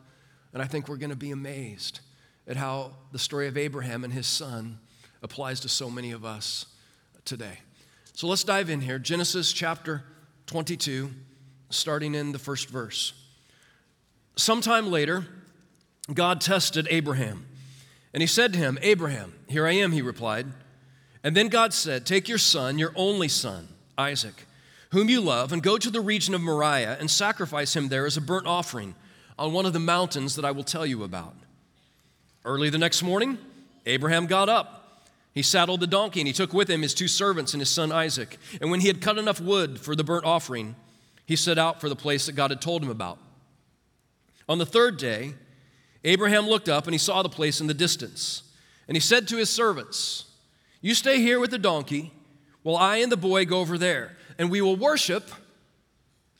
And 0.54 0.62
I 0.62 0.66
think 0.66 0.88
we're 0.88 0.98
going 0.98 1.10
to 1.10 1.16
be 1.16 1.32
amazed 1.32 2.02
at 2.48 2.58
how 2.58 2.92
the 3.12 3.20
story 3.20 3.48
of 3.48 3.58
Abraham 3.58 4.04
and 4.04 4.14
his 4.14 4.28
son 4.28 4.80
applies 5.24 5.60
to 5.62 5.70
so 5.70 5.90
many 5.90 6.12
of 6.12 6.24
us 6.24 6.68
today. 7.26 7.60
So 8.14 8.28
let's 8.28 8.44
dive 8.44 8.70
in 8.70 8.82
here. 8.82 9.00
Genesis 9.00 9.52
chapter 9.52 10.04
22, 10.48 11.10
starting 11.70 12.16
in 12.16 12.32
the 12.32 12.40
first 12.40 12.70
verse. 12.70 13.14
Sometime 14.36 14.92
later, 14.92 15.26
God 16.14 16.42
tested 16.42 16.88
Abraham, 16.90 17.47
and 18.18 18.22
he 18.24 18.26
said 18.26 18.52
to 18.54 18.58
him, 18.58 18.80
Abraham, 18.82 19.36
here 19.48 19.68
I 19.68 19.74
am, 19.74 19.92
he 19.92 20.02
replied. 20.02 20.48
And 21.24 21.38
then 21.38 21.50
God 21.50 21.72
said, 21.72 22.04
Take 22.04 22.28
your 22.28 22.40
son, 22.40 22.80
your 22.80 22.92
only 22.96 23.28
son, 23.28 23.68
Isaac, 23.96 24.48
whom 24.90 25.08
you 25.08 25.22
love, 25.22 25.54
and 25.54 25.62
go 25.62 25.78
to 25.78 25.92
the 25.92 26.02
region 26.02 26.34
of 26.34 26.42
Moriah 26.42 26.98
and 27.00 27.12
sacrifice 27.12 27.76
him 27.76 27.90
there 27.90 28.08
as 28.08 28.18
a 28.18 28.22
burnt 28.22 28.48
offering 28.48 28.96
on 29.38 29.54
one 29.54 29.68
of 29.68 29.74
the 29.74 29.80
mountains 29.80 30.36
that 30.36 30.46
I 30.46 30.50
will 30.50 30.64
tell 30.64 30.84
you 30.84 31.04
about. 31.04 31.36
Early 32.44 32.72
the 32.72 32.80
next 32.80 33.04
morning, 33.04 33.38
Abraham 33.86 34.26
got 34.26 34.50
up 34.50 34.78
he 35.38 35.44
saddled 35.44 35.82
the 35.82 35.86
donkey 35.86 36.20
and 36.20 36.26
he 36.26 36.34
took 36.34 36.52
with 36.52 36.68
him 36.68 36.82
his 36.82 36.96
two 36.96 37.08
servants 37.08 37.54
and 37.54 37.62
his 37.62 37.70
son 37.70 37.92
Isaac. 37.92 38.40
And 38.60 38.72
when 38.72 38.80
he 38.80 38.88
had 38.88 39.02
cut 39.02 39.20
enough 39.20 39.40
wood 39.40 39.80
for 39.80 39.96
the 39.96 40.04
burnt 40.04 40.26
offering, 40.26 40.76
he 41.28 41.36
set 41.36 41.60
out 41.60 41.80
for 41.80 41.90
the 41.90 41.96
place 41.96 42.26
that 42.26 42.32
God 42.32 42.50
had 42.50 42.60
told 42.60 42.82
him 42.82 42.90
about. 42.90 43.20
On 44.50 44.58
the 44.58 44.66
third 44.66 44.98
day, 44.98 45.36
Abraham 46.08 46.48
looked 46.48 46.70
up 46.70 46.86
and 46.86 46.94
he 46.94 46.98
saw 46.98 47.22
the 47.22 47.30
place 47.30 47.60
in 47.60 47.68
the 47.68 47.74
distance. 47.74 48.44
And 48.88 48.96
he 48.96 49.02
said 49.02 49.28
to 49.28 49.38
his 49.38 49.50
servants, 49.50 50.26
You 50.80 50.96
stay 50.96 51.20
here 51.20 51.38
with 51.38 51.52
the 51.52 51.60
donkey 51.60 52.14
while 52.64 52.78
I 52.78 52.98
and 52.98 53.12
the 53.12 53.18
boy 53.18 53.46
go 53.46 53.60
over 53.60 53.78
there, 53.78 54.16
and 54.38 54.50
we 54.50 54.62
will 54.62 54.78
worship, 54.78 55.30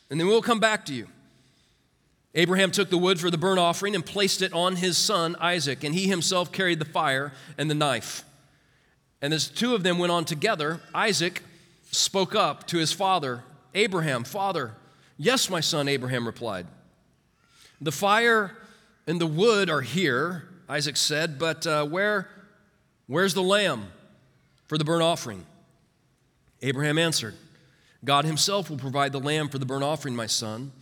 and 0.10 0.20
then 0.20 0.28
we'll 0.28 0.42
come 0.42 0.62
back 0.62 0.86
to 0.86 0.94
you. 0.94 1.08
Abraham 2.34 2.72
took 2.72 2.90
the 2.90 2.98
wood 2.98 3.20
for 3.20 3.30
the 3.30 3.38
burnt 3.38 3.60
offering 3.60 3.94
and 3.94 4.06
placed 4.06 4.42
it 4.42 4.54
on 4.54 4.78
his 4.78 4.98
son 4.98 5.36
Isaac, 5.42 5.84
and 5.84 5.94
he 5.94 6.08
himself 6.08 6.52
carried 6.52 6.80
the 6.80 6.86
fire 6.86 7.34
and 7.58 7.70
the 7.70 7.76
knife. 7.76 8.24
And 9.22 9.34
as 9.34 9.50
two 9.50 9.76
of 9.76 9.84
them 9.84 9.98
went 9.98 10.12
on 10.12 10.24
together, 10.24 10.80
Isaac 10.94 11.44
spoke 11.92 12.36
up 12.36 12.68
to 12.68 12.78
his 12.78 12.94
father, 12.94 13.44
Abraham, 13.74 14.24
Father, 14.24 14.74
yes, 15.18 15.50
my 15.50 15.60
son, 15.60 15.90
Abraham 15.90 16.26
replied. 16.26 16.68
The 17.82 17.92
fire 17.92 18.56
and 19.08 19.22
the 19.22 19.28
wood 19.28 19.70
are 19.70 19.82
here, 19.82 20.50
Isaac 20.68 20.98
said, 20.98 21.40
but 21.40 21.66
uh, 21.66 21.86
where, 21.86 22.28
where's 23.08 23.34
the 23.34 23.42
lamb 23.42 23.88
for 24.68 24.78
the 24.78 24.84
burnt 24.84 25.02
offering? 25.02 25.46
Abraham 26.62 26.98
answered, 26.98 27.36
God 28.04 28.26
himself 28.26 28.70
will 28.70 28.78
provide 28.78 29.14
the 29.14 29.20
lamb 29.20 29.48
for 29.48 29.60
the 29.60 29.66
burnt 29.66 29.84
offering, 29.84 30.16
my 30.16 30.28
son. 30.28 30.74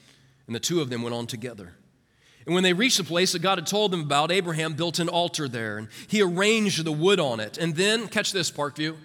And 0.47 0.55
the 0.55 0.59
two 0.59 0.81
of 0.81 0.89
them 0.89 1.03
went 1.03 1.15
on 1.15 1.27
together. 1.27 1.73
And 2.45 2.53
when 2.53 2.63
they 2.63 2.73
reached 2.73 2.97
the 2.97 3.03
place 3.03 3.31
that 3.33 3.41
God 3.41 3.57
had 3.57 3.67
told 3.67 3.91
them 3.91 4.01
about, 4.01 4.31
Abraham 4.31 4.73
built 4.73 4.99
an 4.99 5.09
altar 5.09 5.47
there 5.47 5.77
and 5.77 5.87
he 6.07 6.21
arranged 6.21 6.83
the 6.83 6.91
wood 6.91 7.19
on 7.19 7.39
it. 7.39 7.57
And 7.57 7.75
then, 7.75 8.07
catch 8.07 8.31
this, 8.31 8.51
Parkview, 8.51 8.95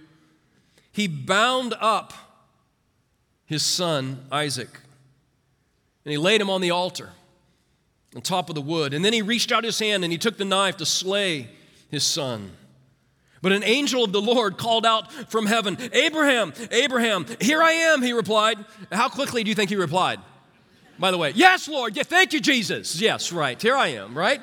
he 0.92 1.06
bound 1.06 1.74
up 1.80 2.12
his 3.46 3.62
son 3.62 4.26
Isaac 4.30 4.68
and 6.04 6.12
he 6.12 6.18
laid 6.18 6.40
him 6.40 6.50
on 6.50 6.60
the 6.60 6.70
altar 6.70 7.10
on 8.14 8.22
top 8.22 8.48
of 8.48 8.54
the 8.54 8.60
wood. 8.60 8.94
And 8.94 9.04
then 9.04 9.12
he 9.12 9.22
reached 9.22 9.52
out 9.52 9.64
his 9.64 9.78
hand 9.78 10.04
and 10.04 10.12
he 10.12 10.18
took 10.18 10.36
the 10.36 10.44
knife 10.44 10.76
to 10.78 10.86
slay 10.86 11.48
his 11.90 12.04
son. 12.04 12.52
But 13.42 13.52
an 13.52 13.64
angel 13.64 14.04
of 14.04 14.12
the 14.12 14.20
Lord 14.20 14.58
called 14.58 14.84
out 14.84 15.10
from 15.30 15.46
heaven, 15.46 15.78
Abraham, 15.92 16.52
Abraham, 16.70 17.24
here 17.40 17.62
I 17.62 17.72
am, 17.72 18.02
he 18.02 18.12
replied. 18.12 18.58
How 18.92 19.08
quickly 19.08 19.42
do 19.44 19.48
you 19.48 19.54
think 19.54 19.70
he 19.70 19.76
replied? 19.76 20.20
by 21.00 21.10
the 21.10 21.18
way. 21.18 21.32
Yes, 21.34 21.66
Lord. 21.66 21.96
Yeah, 21.96 22.02
thank 22.02 22.32
you, 22.32 22.40
Jesus. 22.40 23.00
Yes, 23.00 23.32
right. 23.32 23.60
Here 23.60 23.74
I 23.74 23.88
am, 23.88 24.16
right? 24.16 24.40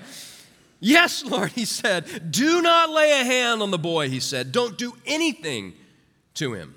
Yes, 0.79 1.23
Lord, 1.23 1.51
he 1.51 1.65
said. 1.65 2.31
Do 2.31 2.61
not 2.61 2.89
lay 2.89 3.21
a 3.21 3.23
hand 3.23 3.61
on 3.61 3.71
the 3.71 3.77
boy, 3.77 4.09
he 4.09 4.19
said. 4.19 4.51
Don't 4.51 4.77
do 4.77 4.93
anything 5.05 5.73
to 6.35 6.53
him. 6.53 6.75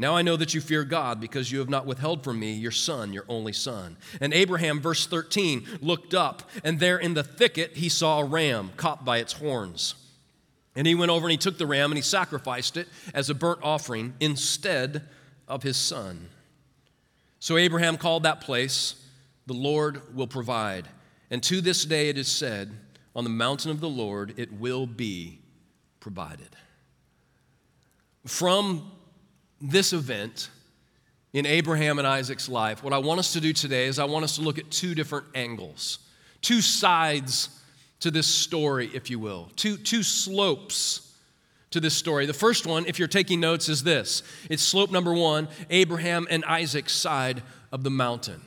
Now 0.00 0.14
I 0.14 0.22
know 0.22 0.36
that 0.36 0.54
you 0.54 0.60
fear 0.60 0.84
God 0.84 1.20
because 1.20 1.50
you 1.50 1.58
have 1.58 1.68
not 1.68 1.84
withheld 1.84 2.22
from 2.22 2.38
me 2.38 2.52
your 2.52 2.70
son, 2.70 3.12
your 3.12 3.24
only 3.28 3.52
son. 3.52 3.96
And 4.20 4.32
Abraham, 4.32 4.80
verse 4.80 5.08
13, 5.08 5.66
looked 5.82 6.14
up, 6.14 6.48
and 6.62 6.78
there 6.78 6.98
in 6.98 7.14
the 7.14 7.24
thicket 7.24 7.76
he 7.76 7.88
saw 7.88 8.20
a 8.20 8.24
ram 8.24 8.70
caught 8.76 9.04
by 9.04 9.18
its 9.18 9.32
horns. 9.32 9.96
And 10.76 10.86
he 10.86 10.94
went 10.94 11.10
over 11.10 11.26
and 11.26 11.32
he 11.32 11.36
took 11.36 11.58
the 11.58 11.66
ram 11.66 11.90
and 11.90 11.98
he 11.98 12.02
sacrificed 12.02 12.76
it 12.76 12.86
as 13.12 13.28
a 13.28 13.34
burnt 13.34 13.58
offering 13.64 14.14
instead 14.20 15.02
of 15.48 15.64
his 15.64 15.76
son. 15.76 16.28
So 17.40 17.56
Abraham 17.56 17.96
called 17.96 18.22
that 18.22 18.40
place 18.40 18.94
the 19.46 19.54
Lord 19.54 20.14
will 20.14 20.28
provide. 20.28 20.86
And 21.30 21.42
to 21.44 21.60
this 21.60 21.84
day 21.84 22.08
it 22.08 22.18
is 22.18 22.28
said, 22.28 22.70
On 23.16 23.24
the 23.24 23.30
mountain 23.30 23.72
of 23.72 23.80
the 23.80 23.88
Lord 23.88 24.34
it 24.36 24.52
will 24.52 24.86
be 24.86 25.40
provided. 25.98 26.50
From 28.26 28.92
this 29.60 29.92
event 29.92 30.50
in 31.32 31.46
Abraham 31.46 31.98
and 31.98 32.06
Isaac's 32.06 32.48
life, 32.48 32.82
what 32.82 32.92
I 32.92 32.98
want 32.98 33.20
us 33.20 33.32
to 33.34 33.40
do 33.40 33.52
today 33.52 33.86
is 33.86 33.98
I 33.98 34.04
want 34.04 34.24
us 34.24 34.36
to 34.36 34.42
look 34.42 34.58
at 34.58 34.70
two 34.70 34.94
different 34.94 35.26
angles, 35.34 35.98
two 36.40 36.60
sides 36.60 37.50
to 38.00 38.10
this 38.10 38.26
story, 38.26 38.90
if 38.94 39.10
you 39.10 39.18
will, 39.18 39.50
two, 39.56 39.76
two 39.76 40.02
slopes 40.02 41.12
to 41.70 41.80
this 41.80 41.94
story. 41.94 42.26
The 42.26 42.32
first 42.32 42.66
one, 42.66 42.86
if 42.86 42.98
you're 42.98 43.08
taking 43.08 43.40
notes, 43.40 43.68
is 43.68 43.82
this 43.82 44.22
it's 44.48 44.62
slope 44.62 44.90
number 44.90 45.12
one 45.12 45.48
Abraham 45.70 46.26
and 46.30 46.44
Isaac's 46.44 46.92
side 46.92 47.42
of 47.72 47.82
the 47.82 47.90
mountain. 47.90 48.40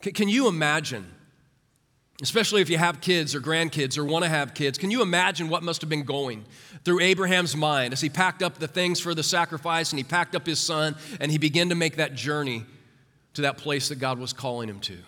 Can 0.00 0.28
you 0.28 0.46
imagine, 0.46 1.06
especially 2.22 2.60
if 2.60 2.68
you 2.68 2.78
have 2.78 3.00
kids 3.00 3.34
or 3.34 3.40
grandkids 3.40 3.96
or 3.96 4.04
want 4.04 4.24
to 4.24 4.28
have 4.28 4.54
kids, 4.54 4.76
can 4.76 4.90
you 4.90 5.02
imagine 5.02 5.48
what 5.48 5.62
must 5.62 5.80
have 5.80 5.90
been 5.90 6.02
going 6.02 6.44
through 6.84 7.00
Abraham's 7.00 7.56
mind 7.56 7.92
as 7.92 8.00
he 8.00 8.08
packed 8.08 8.42
up 8.42 8.58
the 8.58 8.66
things 8.66 8.98
for 8.98 9.14
the 9.14 9.22
sacrifice 9.22 9.92
and 9.92 9.98
he 9.98 10.04
packed 10.04 10.34
up 10.34 10.46
his 10.46 10.58
son 10.58 10.96
and 11.20 11.30
he 11.30 11.38
began 11.38 11.68
to 11.68 11.74
make 11.74 11.96
that 11.96 12.14
journey 12.14 12.64
to 13.34 13.42
that 13.42 13.56
place 13.56 13.88
that 13.88 13.96
God 13.96 14.18
was 14.18 14.32
calling 14.32 14.68
him 14.68 14.80
to? 14.80 14.98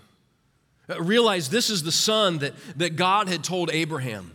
Uh, 0.88 1.02
realize 1.02 1.50
this 1.50 1.68
is 1.68 1.82
the 1.82 1.92
son 1.92 2.38
that, 2.38 2.54
that 2.76 2.96
God 2.96 3.28
had 3.28 3.42
told 3.42 3.70
Abraham 3.72 4.32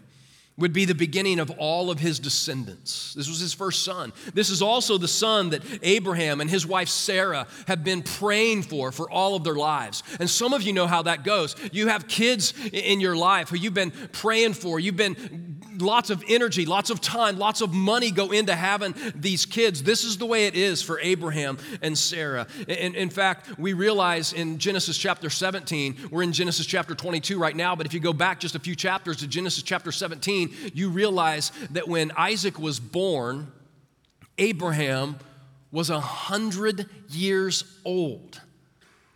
would 0.57 0.71
be 0.71 0.85
the 0.85 0.95
beginning 0.95 1.39
of 1.39 1.51
all 1.51 1.91
of 1.91 1.99
his 1.99 2.17
descendants. 2.17 3.13
This 3.13 3.27
was 3.27 3.39
his 3.39 3.53
first 3.53 3.83
son. 3.83 4.13
This 4.33 4.49
is 4.49 4.61
also 4.61 4.97
the 4.97 5.07
son 5.07 5.49
that 5.49 5.61
Abraham 5.83 6.39
and 6.39 6.49
his 6.49 6.65
wife 6.65 6.87
Sarah 6.87 7.45
have 7.67 7.83
been 7.83 8.01
praying 8.01 8.63
for 8.63 8.93
for 8.93 9.11
all 9.11 9.35
of 9.35 9.43
their 9.43 9.55
lives. 9.55 10.01
And 10.19 10.29
some 10.29 10.53
of 10.53 10.61
you 10.61 10.71
know 10.71 10.87
how 10.87 11.01
that 11.03 11.25
goes. 11.25 11.55
You 11.73 11.89
have 11.89 12.07
kids 12.07 12.53
in 12.71 13.01
your 13.01 13.17
life 13.17 13.49
who 13.49 13.57
you've 13.57 13.73
been 13.73 13.91
praying 14.13 14.53
for. 14.53 14.79
You've 14.79 14.95
been 14.95 15.59
lots 15.79 16.09
of 16.09 16.23
energy, 16.29 16.65
lots 16.65 16.89
of 16.89 17.01
time, 17.01 17.37
lots 17.37 17.59
of 17.59 17.73
money 17.73 18.11
go 18.11 18.31
into 18.31 18.55
having 18.55 18.95
these 19.13 19.45
kids. 19.45 19.83
This 19.83 20.05
is 20.05 20.17
the 20.17 20.25
way 20.25 20.45
it 20.45 20.55
is 20.55 20.81
for 20.81 20.99
Abraham 21.01 21.57
and 21.81 21.97
Sarah. 21.97 22.47
And 22.69 22.95
in 22.95 23.09
fact, 23.09 23.57
we 23.59 23.73
realize 23.73 24.31
in 24.31 24.57
Genesis 24.57 24.97
chapter 24.97 25.29
17, 25.29 26.09
we're 26.11 26.23
in 26.23 26.31
Genesis 26.31 26.65
chapter 26.65 26.95
22 26.95 27.37
right 27.37 27.55
now, 27.55 27.75
but 27.75 27.85
if 27.85 27.93
you 27.93 27.99
go 27.99 28.13
back 28.13 28.39
just 28.39 28.55
a 28.55 28.59
few 28.59 28.75
chapters 28.75 29.17
to 29.17 29.27
Genesis 29.27 29.63
chapter 29.63 29.91
17, 29.91 30.44
you 30.73 30.89
realize 30.89 31.51
that 31.71 31.87
when 31.87 32.11
Isaac 32.17 32.59
was 32.59 32.79
born, 32.79 33.51
Abraham 34.37 35.17
was 35.71 35.89
a 35.89 35.99
hundred 35.99 36.89
years 37.09 37.63
old. 37.83 38.41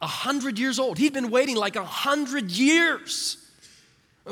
A 0.01 0.07
hundred 0.07 0.59
years 0.59 0.79
old. 0.79 0.97
He'd 0.97 1.13
been 1.13 1.29
waiting 1.29 1.55
like 1.55 1.75
a 1.75 1.85
hundred 1.85 2.51
years 2.51 3.37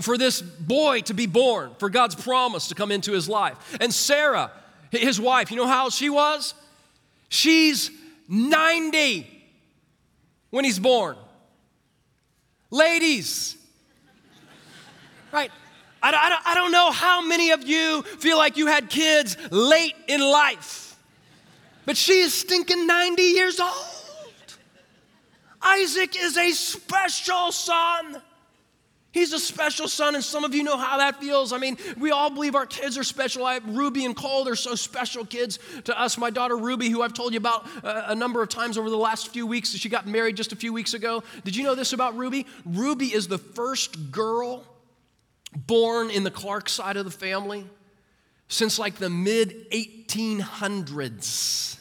for 0.01 0.17
this 0.17 0.41
boy 0.41 1.01
to 1.01 1.13
be 1.13 1.25
born, 1.25 1.71
for 1.79 1.89
God's 1.89 2.15
promise 2.15 2.67
to 2.67 2.75
come 2.75 2.91
into 2.91 3.11
his 3.11 3.27
life. 3.27 3.77
And 3.81 3.93
Sarah, 3.93 4.51
his 4.91 5.19
wife, 5.19 5.51
you 5.51 5.57
know 5.57 5.67
how 5.67 5.89
she 5.89 6.09
was? 6.09 6.53
She's 7.29 7.91
90 8.27 9.27
when 10.49 10.65
he's 10.65 10.79
born. 10.79 11.17
Ladies, 12.69 13.55
right? 15.31 15.51
I, 16.01 16.11
I, 16.11 16.51
I 16.51 16.55
don't 16.55 16.71
know 16.71 16.91
how 16.91 17.25
many 17.25 17.51
of 17.51 17.63
you 17.63 18.01
feel 18.03 18.37
like 18.37 18.57
you 18.57 18.67
had 18.67 18.89
kids 18.89 19.37
late 19.51 19.95
in 20.07 20.21
life, 20.21 20.95
but 21.85 21.97
she 21.97 22.19
is 22.19 22.33
stinking 22.33 22.87
90 22.87 23.21
years 23.21 23.59
old. 23.59 23.73
Isaac 25.61 26.15
is 26.15 26.37
a 26.37 26.51
special 26.51 27.51
son. 27.51 28.21
He's 29.11 29.33
a 29.33 29.39
special 29.39 29.87
son, 29.87 30.13
and 30.13 30.23
some 30.23 30.43
of 30.43 30.53
you 30.53 30.61
know 30.63 30.77
how 30.77 30.97
that 30.97 31.19
feels. 31.19 31.51
I 31.51 31.57
mean, 31.57 31.77
we 31.97 32.11
all 32.11 32.29
believe 32.29 32.53
our 32.53 32.67
kids 32.67 32.97
are 32.99 33.03
special. 33.03 33.45
I, 33.45 33.59
Ruby 33.65 34.05
and 34.05 34.15
Cole 34.15 34.47
are 34.47 34.55
so 34.55 34.75
special 34.75 35.25
kids 35.25 35.57
to 35.85 35.99
us. 35.99 36.19
My 36.19 36.29
daughter 36.29 36.55
Ruby, 36.55 36.89
who 36.89 37.01
I've 37.01 37.13
told 37.13 37.33
you 37.33 37.37
about 37.37 37.65
a, 37.83 38.11
a 38.11 38.15
number 38.15 38.43
of 38.43 38.49
times 38.49 38.77
over 38.77 38.91
the 38.91 38.97
last 38.97 39.29
few 39.29 39.47
weeks, 39.47 39.71
she 39.71 39.89
got 39.89 40.05
married 40.05 40.37
just 40.37 40.51
a 40.51 40.55
few 40.55 40.71
weeks 40.71 40.93
ago. 40.93 41.23
Did 41.43 41.55
you 41.55 41.63
know 41.63 41.73
this 41.73 41.93
about 41.93 42.15
Ruby? 42.15 42.45
Ruby 42.65 43.07
is 43.07 43.27
the 43.27 43.39
first 43.39 44.11
girl 44.11 44.63
born 45.65 46.11
in 46.11 46.23
the 46.23 46.31
Clark 46.31 46.69
side 46.69 46.97
of 46.97 47.05
the 47.05 47.11
family 47.11 47.65
since 48.47 48.77
like 48.77 48.95
the 48.95 49.09
mid 49.09 49.71
1800s. 49.71 51.77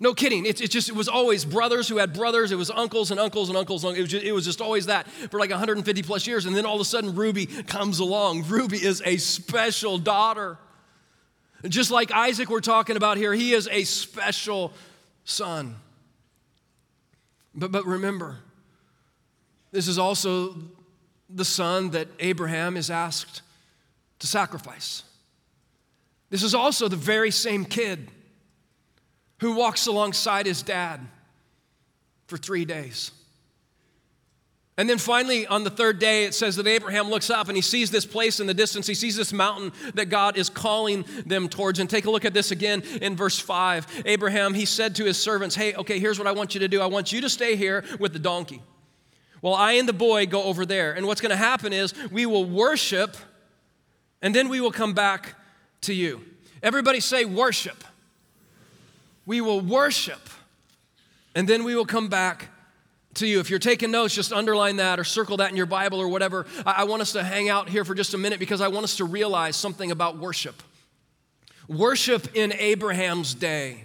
No 0.00 0.12
kidding. 0.12 0.44
It's, 0.44 0.60
just, 0.60 0.88
it 0.88 0.94
was 0.94 1.08
always 1.08 1.44
brothers 1.44 1.88
who 1.88 1.98
had 1.98 2.12
brothers. 2.12 2.52
It 2.52 2.56
was 2.56 2.70
uncles 2.70 3.10
and 3.10 3.20
uncles 3.20 3.48
and 3.48 3.56
uncles. 3.56 3.84
It 3.84 4.00
was, 4.00 4.10
just, 4.10 4.24
it 4.24 4.32
was 4.32 4.44
just 4.44 4.60
always 4.60 4.86
that 4.86 5.08
for 5.08 5.38
like 5.38 5.50
150 5.50 6.02
plus 6.02 6.26
years. 6.26 6.46
And 6.46 6.56
then 6.56 6.66
all 6.66 6.74
of 6.74 6.80
a 6.80 6.84
sudden, 6.84 7.14
Ruby 7.14 7.46
comes 7.46 8.00
along. 8.00 8.44
Ruby 8.44 8.76
is 8.76 9.02
a 9.04 9.16
special 9.18 9.98
daughter. 9.98 10.58
Just 11.66 11.90
like 11.90 12.12
Isaac, 12.12 12.50
we're 12.50 12.60
talking 12.60 12.96
about 12.96 13.16
here, 13.16 13.32
he 13.32 13.54
is 13.54 13.68
a 13.70 13.84
special 13.84 14.72
son. 15.24 15.76
But, 17.54 17.70
but 17.70 17.86
remember, 17.86 18.38
this 19.70 19.88
is 19.88 19.98
also 19.98 20.56
the 21.28 21.44
son 21.44 21.90
that 21.90 22.08
Abraham 22.20 22.76
is 22.76 22.90
asked 22.90 23.42
to 24.18 24.26
sacrifice. 24.26 25.02
This 26.30 26.42
is 26.42 26.54
also 26.54 26.88
the 26.88 26.96
very 26.96 27.30
same 27.30 27.64
kid 27.64 28.10
who 29.40 29.54
walks 29.54 29.86
alongside 29.86 30.46
his 30.46 30.62
dad 30.62 31.00
for 32.26 32.36
three 32.36 32.64
days. 32.64 33.10
And 34.76 34.90
then 34.90 34.98
finally, 34.98 35.46
on 35.46 35.62
the 35.62 35.70
third 35.70 36.00
day, 36.00 36.24
it 36.24 36.34
says 36.34 36.56
that 36.56 36.66
Abraham 36.66 37.08
looks 37.08 37.30
up 37.30 37.46
and 37.46 37.56
he 37.56 37.62
sees 37.62 37.92
this 37.92 38.04
place 38.04 38.40
in 38.40 38.48
the 38.48 38.54
distance. 38.54 38.88
He 38.88 38.94
sees 38.94 39.14
this 39.14 39.32
mountain 39.32 39.70
that 39.94 40.06
God 40.06 40.36
is 40.36 40.48
calling 40.48 41.04
them 41.26 41.48
towards. 41.48 41.78
And 41.78 41.88
take 41.88 42.06
a 42.06 42.10
look 42.10 42.24
at 42.24 42.34
this 42.34 42.50
again 42.50 42.82
in 43.00 43.14
verse 43.14 43.38
5. 43.38 44.02
Abraham, 44.04 44.52
he 44.52 44.64
said 44.64 44.96
to 44.96 45.04
his 45.04 45.16
servants, 45.16 45.54
Hey, 45.54 45.74
okay, 45.74 46.00
here's 46.00 46.18
what 46.18 46.26
I 46.26 46.32
want 46.32 46.54
you 46.54 46.60
to 46.60 46.68
do. 46.68 46.80
I 46.80 46.86
want 46.86 47.12
you 47.12 47.20
to 47.20 47.28
stay 47.28 47.54
here 47.54 47.84
with 48.00 48.12
the 48.12 48.18
donkey 48.18 48.62
while 49.44 49.52
I 49.52 49.72
and 49.72 49.86
the 49.86 49.92
boy 49.92 50.24
go 50.24 50.44
over 50.44 50.64
there. 50.64 50.94
And 50.94 51.06
what's 51.06 51.20
going 51.20 51.28
to 51.28 51.36
happen 51.36 51.74
is 51.74 51.92
we 52.10 52.24
will 52.24 52.46
worship 52.46 53.14
and 54.22 54.34
then 54.34 54.48
we 54.48 54.58
will 54.58 54.72
come 54.72 54.94
back 54.94 55.34
to 55.82 55.92
you. 55.92 56.24
Everybody 56.62 56.98
say, 56.98 57.26
Worship. 57.26 57.84
We 59.26 59.42
will 59.42 59.60
worship, 59.60 60.30
and 61.34 61.46
then 61.46 61.62
we 61.62 61.74
will 61.74 61.84
come 61.84 62.08
back 62.08 62.48
to 63.14 63.26
you. 63.26 63.38
If 63.38 63.50
you're 63.50 63.58
taking 63.58 63.90
notes, 63.90 64.14
just 64.14 64.32
underline 64.32 64.76
that 64.76 64.98
or 64.98 65.04
circle 65.04 65.36
that 65.36 65.50
in 65.50 65.58
your 65.58 65.66
Bible 65.66 65.98
or 65.98 66.08
whatever. 66.08 66.46
I, 66.64 66.84
want 66.84 67.02
us 67.02 67.12
to 67.12 67.22
hang 67.22 67.50
out 67.50 67.68
here 67.68 67.84
for 67.84 67.94
just 67.94 68.14
a 68.14 68.18
minute 68.18 68.38
because 68.38 68.62
I 68.62 68.68
want 68.68 68.84
us 68.84 68.96
to 68.96 69.04
realize 69.04 69.56
something 69.56 69.90
about 69.90 70.16
worship. 70.16 70.62
Worship 71.68 72.34
in 72.34 72.54
Abraham's 72.54 73.34
day 73.34 73.84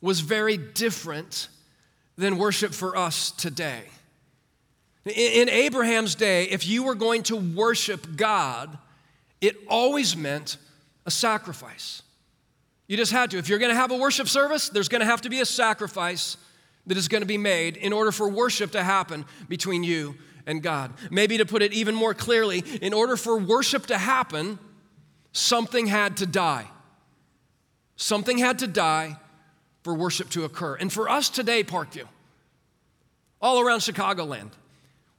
was 0.00 0.18
very 0.20 0.56
different 0.56 1.46
than 2.16 2.36
worship 2.36 2.72
for 2.72 2.96
us 2.96 3.30
today. 3.30 3.82
In, 5.04 5.48
Abraham's 5.48 6.14
day, 6.14 6.44
if 6.44 6.66
you 6.66 6.84
were 6.84 6.94
going 6.94 7.24
to 7.24 7.36
worship 7.36 8.16
God, 8.16 8.76
it 9.40 9.56
always 9.68 10.16
meant 10.16 10.58
a 11.06 11.10
sacrifice. 11.10 12.02
You 12.86 12.96
just 12.96 13.10
had 13.10 13.30
to. 13.32 13.38
If 13.38 13.48
you're 13.48 13.58
going 13.58 13.72
to 13.72 13.76
have 13.76 13.90
a 13.90 13.96
worship 13.96 14.28
service, 14.28 14.68
there's 14.68 14.88
going 14.88 15.00
to 15.00 15.06
have 15.06 15.22
to 15.22 15.30
be 15.30 15.40
a 15.40 15.46
sacrifice 15.46 16.36
that 16.86 16.96
is 16.96 17.08
going 17.08 17.22
to 17.22 17.26
be 17.26 17.38
made 17.38 17.76
in 17.76 17.92
order 17.92 18.12
for 18.12 18.28
worship 18.28 18.72
to 18.72 18.82
happen 18.82 19.24
between 19.48 19.82
you 19.82 20.14
and 20.46 20.62
God. 20.62 20.92
Maybe 21.10 21.38
to 21.38 21.46
put 21.46 21.62
it 21.62 21.72
even 21.72 21.94
more 21.94 22.14
clearly, 22.14 22.58
in 22.80 22.92
order 22.92 23.16
for 23.16 23.38
worship 23.38 23.86
to 23.86 23.98
happen, 23.98 24.58
something 25.32 25.86
had 25.86 26.18
to 26.18 26.26
die. 26.26 26.66
Something 27.96 28.38
had 28.38 28.60
to 28.60 28.66
die 28.66 29.16
for 29.82 29.94
worship 29.94 30.30
to 30.30 30.44
occur. 30.44 30.74
And 30.76 30.92
for 30.92 31.08
us 31.08 31.28
today, 31.28 31.64
Parkview, 31.64 32.06
all 33.40 33.60
around 33.60 33.80
Chicagoland, 33.80 34.50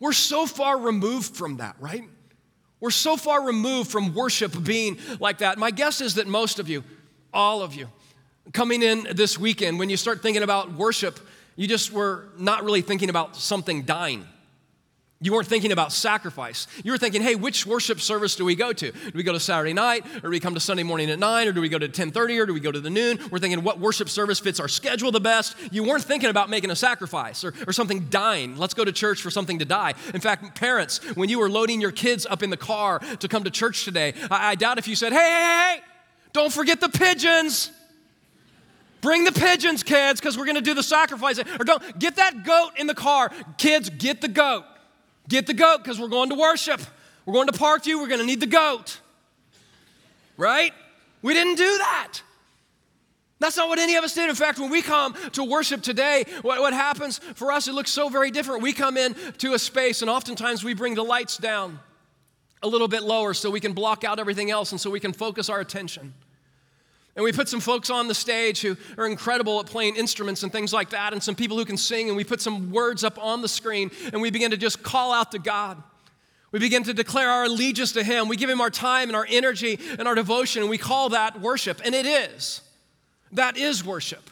we're 0.03 0.12
so 0.12 0.45
far 0.45 0.77
removed 0.77 1.38
from 1.38 1.57
that, 1.57 1.77
right? 1.79 2.03
We're 2.81 2.91
so 2.91 3.15
far 3.15 3.45
removed 3.45 3.89
from 3.89 4.13
worship 4.13 4.62
being 4.62 5.00
like 5.22 5.38
that. 5.38 5.57
My 5.57 5.72
guess 5.72 6.01
is 6.01 6.15
that 6.15 6.27
most 6.27 6.60
of 6.60 6.67
you, 6.67 6.83
all 7.33 7.62
of 7.62 7.74
you. 7.74 7.88
Coming 8.51 8.81
in 8.81 9.07
this 9.13 9.39
weekend, 9.39 9.79
when 9.79 9.89
you 9.89 9.95
start 9.95 10.22
thinking 10.22 10.43
about 10.43 10.74
worship, 10.74 11.22
you 11.55 11.69
just 11.69 11.93
were 11.93 12.25
not 12.38 12.65
really 12.65 12.81
thinking 12.81 13.10
about 13.10 13.38
something 13.38 13.83
dying. 13.83 14.27
You 15.24 15.32
weren't 15.32 15.48
thinking 15.48 15.72
about 15.72 15.94
sacrifice. 15.94 16.68
You 16.84 16.92
were 16.92 16.98
thinking, 16.98 17.22
hey, 17.22 17.36
which 17.36 17.65
worship 17.65 18.01
service 18.01 18.36
do 18.36 18.44
we 18.44 18.56
go 18.56 18.74
to? 18.74 18.92
Do 18.92 19.12
we 19.13 19.24
go 19.24 19.32
to 19.32 19.39
Saturday 19.39 19.72
night, 19.72 20.06
or 20.18 20.22
do 20.24 20.30
we 20.30 20.42
come 20.42 20.53
to 20.53 20.60
Sunday 20.60 20.84
morning 20.84 21.10
at 21.10 21.18
9, 21.18 21.48
or 21.48 21.53
do 21.53 21.62
we 21.62 21.70
go 21.70 21.80
to 21.80 21.88
10:30, 21.88 22.42
or 22.42 22.46
do 22.46 22.53
we 22.53 22.60
go 22.60 22.74
to 22.74 22.82
the 22.82 22.89
noon? 22.89 23.18
We're 23.32 23.39
thinking 23.39 23.63
what 23.63 23.80
worship 23.80 24.10
service 24.10 24.42
fits 24.42 24.60
our 24.60 24.68
schedule 24.68 25.13
the 25.13 25.22
best. 25.22 25.56
You 25.72 25.86
weren't 25.86 26.03
thinking 26.03 26.30
about 26.30 26.50
making 26.50 26.72
a 26.72 26.75
sacrifice 26.75 27.46
or, 27.46 27.53
or 27.65 27.72
something 27.72 28.08
dying. 28.10 28.58
Let's 28.58 28.74
go 28.74 28.84
to 28.84 28.92
church 28.92 29.22
for 29.22 29.32
something 29.32 29.60
to 29.60 29.65
die. 29.65 29.94
In 30.13 30.20
fact, 30.20 30.56
parents, 30.56 30.98
when 31.15 31.30
you 31.30 31.39
were 31.39 31.50
loading 31.50 31.80
your 31.80 31.94
kids 31.94 32.25
up 32.25 32.44
in 32.44 32.50
the 32.50 32.58
car 32.58 33.00
to 33.00 33.27
come 33.30 33.46
to 33.46 33.50
church 33.50 33.86
today, 33.86 34.13
I, 34.30 34.51
I 34.51 34.56
doubt 34.56 34.77
if 34.77 34.89
you 34.89 34.96
said, 34.98 35.13
hey, 35.13 35.20
hey, 35.20 35.77
hey, 35.77 35.84
don't 36.34 36.51
forget 36.51 36.82
the 36.82 36.89
pigeons. 36.89 37.72
Bring 39.00 39.24
the 39.24 39.32
pigeons, 39.32 39.84
kids, 39.84 40.20
because 40.20 40.38
we're 40.38 40.46
going 40.46 40.56
to 40.56 40.62
do 40.62 40.74
the 40.74 40.84
sacrifice. 40.84 41.39
Or 41.39 41.63
don't 41.63 41.98
get 41.98 42.18
that 42.18 42.44
goat 42.44 42.72
in 42.75 42.88
the 42.88 42.94
car. 42.94 43.32
Kids, 43.58 43.89
get 43.89 44.20
the 44.20 44.27
goat. 44.27 44.65
Get 45.27 45.48
the 45.48 45.53
goat 45.53 45.80
because 45.80 46.00
we're 46.00 46.08
going 46.08 46.30
to 46.30 46.36
worship. 46.36 46.82
We're 47.25 47.34
going 47.34 47.48
to 47.48 47.53
Parkview. 47.53 48.00
We're 48.00 48.08
going 48.08 48.20
to 48.20 48.25
need 48.25 48.39
the 48.39 48.48
goat. 48.48 49.00
Right? 50.38 50.74
We 51.22 51.34
didn't 51.34 51.56
do 51.56 51.77
that. 51.77 52.22
That's 53.39 53.58
not 53.58 53.68
what 53.68 53.77
any 53.77 53.96
of 53.96 54.03
us 54.03 54.13
did. 54.13 54.30
In 54.30 54.36
fact, 54.36 54.58
when 54.58 54.70
we 54.70 54.82
come 54.82 55.15
to 55.34 55.44
worship 55.44 55.82
today, 55.82 56.24
what, 56.44 56.62
what 56.62 56.74
happens 56.74 57.18
for 57.18 57.51
us, 57.51 57.68
it 57.68 57.74
looks 57.74 57.92
so 57.92 58.08
very 58.08 58.32
different. 58.32 58.62
We 58.62 58.72
come 58.72 58.96
in 58.96 59.15
to 59.39 59.53
a 59.53 59.60
space, 59.60 60.01
and 60.01 60.10
oftentimes 60.10 60.63
we 60.63 60.74
bring 60.74 60.96
the 60.96 61.03
lights 61.03 61.38
down 61.38 61.80
a 62.62 62.68
little 62.68 62.88
bit 62.88 63.03
lower 63.03 63.34
so 63.34 63.50
we 63.50 63.60
can 63.60 63.74
block 63.74 64.06
out 64.06 64.20
everything 64.20 64.50
else 64.50 64.72
and 64.72 64.80
so 64.80 64.89
we 64.89 65.00
can 65.01 65.12
focus 65.12 65.50
our 65.50 65.60
attention. 65.60 66.13
And 67.15 67.24
we 67.24 67.32
put 67.32 67.48
some 67.48 67.60
folks 67.60 67.89
on 67.89 68.08
the 68.08 68.15
stage 68.15 68.62
who 68.62 68.75
are 68.98 69.05
incredible 69.05 69.60
at 69.60 69.67
playing 69.67 69.96
instruments 69.96 70.41
and 70.41 70.51
things 70.51 70.74
like 70.74 70.89
that, 70.89 71.13
and 71.13 71.22
some 71.22 71.36
people 71.36 71.58
who 71.58 71.65
can 71.65 71.77
sing, 71.77 72.08
and 72.08 72.17
we 72.17 72.24
put 72.24 72.41
some 72.41 72.72
words 72.72 73.03
up 73.03 73.24
on 73.24 73.41
the 73.41 73.48
screen, 73.48 73.91
and 74.12 74.22
we 74.22 74.32
begin 74.32 74.51
to 74.51 74.58
just 74.58 74.82
call 74.82 75.13
out 75.13 75.32
to 75.32 75.39
God. 75.39 75.82
We 76.51 76.60
begin 76.60 76.84
to 76.84 76.93
declare 76.93 77.29
our 77.29 77.46
allegiance 77.46 77.91
to 77.93 78.03
Him. 78.03 78.27
We 78.27 78.36
give 78.36 78.50
Him 78.50 78.62
our 78.62 78.70
time 78.70 79.10
and 79.10 79.15
our 79.15 79.27
energy 79.29 79.79
and 79.98 80.08
our 80.08 80.15
devotion, 80.15 80.62
and 80.62 80.70
we 80.70 80.77
call 80.77 81.10
that 81.10 81.39
worship. 81.39 81.82
And 81.84 81.93
it 81.93 82.05
is. 82.05 82.62
That 83.32 83.58
is 83.58 83.84
worship. 83.84 84.29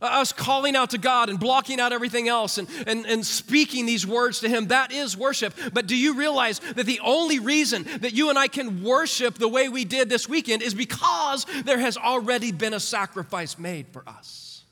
Uh, 0.00 0.20
us 0.20 0.30
calling 0.30 0.76
out 0.76 0.90
to 0.90 0.98
God 0.98 1.30
and 1.30 1.40
blocking 1.40 1.80
out 1.80 1.90
everything 1.90 2.28
else 2.28 2.58
and, 2.58 2.68
and, 2.86 3.06
and 3.06 3.24
speaking 3.24 3.86
these 3.86 4.06
words 4.06 4.40
to 4.40 4.48
Him, 4.48 4.68
that 4.68 4.92
is 4.92 5.16
worship. 5.16 5.54
But 5.72 5.86
do 5.86 5.96
you 5.96 6.18
realize 6.18 6.58
that 6.58 6.84
the 6.84 7.00
only 7.00 7.38
reason 7.38 7.84
that 8.00 8.12
you 8.12 8.28
and 8.28 8.38
I 8.38 8.48
can 8.48 8.82
worship 8.82 9.36
the 9.36 9.48
way 9.48 9.70
we 9.70 9.86
did 9.86 10.10
this 10.10 10.28
weekend 10.28 10.60
is 10.60 10.74
because 10.74 11.46
there 11.64 11.78
has 11.78 11.96
already 11.96 12.52
been 12.52 12.74
a 12.74 12.80
sacrifice 12.80 13.58
made 13.58 13.86
for 13.88 14.06
us? 14.06 14.64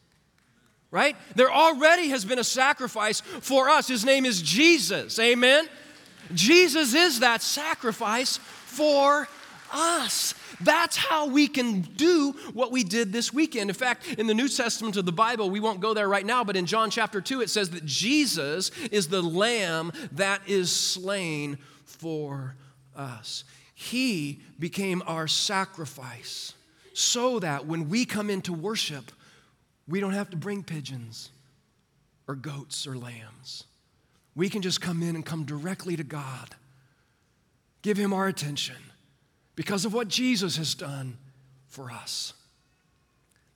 Right? 0.90 1.16
There 1.35 1.50
already 1.50 2.11
has 2.11 2.26
been 2.26 2.38
a 2.38 2.45
sacrifice 2.45 3.23
for 3.23 3.71
us. 3.71 3.88
His 3.88 4.04
name 4.04 4.26
is 4.26 4.43
Jesus. 4.43 5.19
Amen? 5.19 5.66
Jesus 6.35 6.95
is 6.95 7.21
that 7.21 7.40
sacrifice 7.40 8.37
for 8.37 9.26
us. 9.75 10.35
That's 10.61 10.97
how 10.97 11.26
we 11.26 11.49
can 11.49 11.83
do 11.83 12.33
what 12.54 12.71
we 12.71 12.85
did 12.85 13.12
this 13.12 13.33
weekend. 13.33 13.69
In 13.69 13.75
fact, 13.75 14.07
in 14.19 14.26
the 14.26 14.35
New 14.35 14.49
Testament 14.49 14.97
of 14.97 15.04
the 15.04 15.12
Bible, 15.12 15.50
we 15.50 15.61
won't 15.61 15.81
go 15.81 15.93
there 15.93 16.09
right 16.09 16.25
now, 16.25 16.45
but 16.45 16.57
in 16.57 16.64
John 16.64 16.90
chapter 16.90 17.21
2, 17.21 17.43
it 17.43 17.50
says 17.50 17.71
that 17.71 17.85
Jesus 17.85 18.71
is 18.90 19.09
the 19.09 19.21
lamb 19.21 19.93
that 20.12 20.40
is 20.47 20.71
slain 20.71 21.59
for 21.85 22.54
us. 22.97 23.45
He 23.75 24.40
became 24.59 25.02
our 25.07 25.26
sacrifice 25.26 26.54
so 26.93 27.40
that 27.40 27.66
when 27.66 27.88
we 27.88 28.04
come 28.04 28.31
into 28.31 28.52
worship, 28.52 29.11
we 29.88 30.00
don't 30.00 30.12
have 30.12 30.31
to 30.31 30.37
bring 30.37 30.62
pigeons 30.62 31.31
or 32.28 32.37
goats 32.37 32.87
or 32.87 32.97
lambs. 32.97 33.64
We 34.37 34.49
can 34.49 34.62
just 34.62 34.81
come 34.81 35.02
in 35.02 35.16
and 35.16 35.26
come 35.26 35.45
directly 35.45 35.97
to 35.97 36.04
God, 36.04 36.54
give 37.83 37.97
Him 37.97 38.12
our 38.12 38.28
attention 38.28 38.76
because 39.55 39.85
of 39.85 39.93
what 39.95 40.09
Jesus 40.09 40.57
has 40.57 40.75
done 40.75 41.17
for 41.69 41.91
us. 41.91 42.33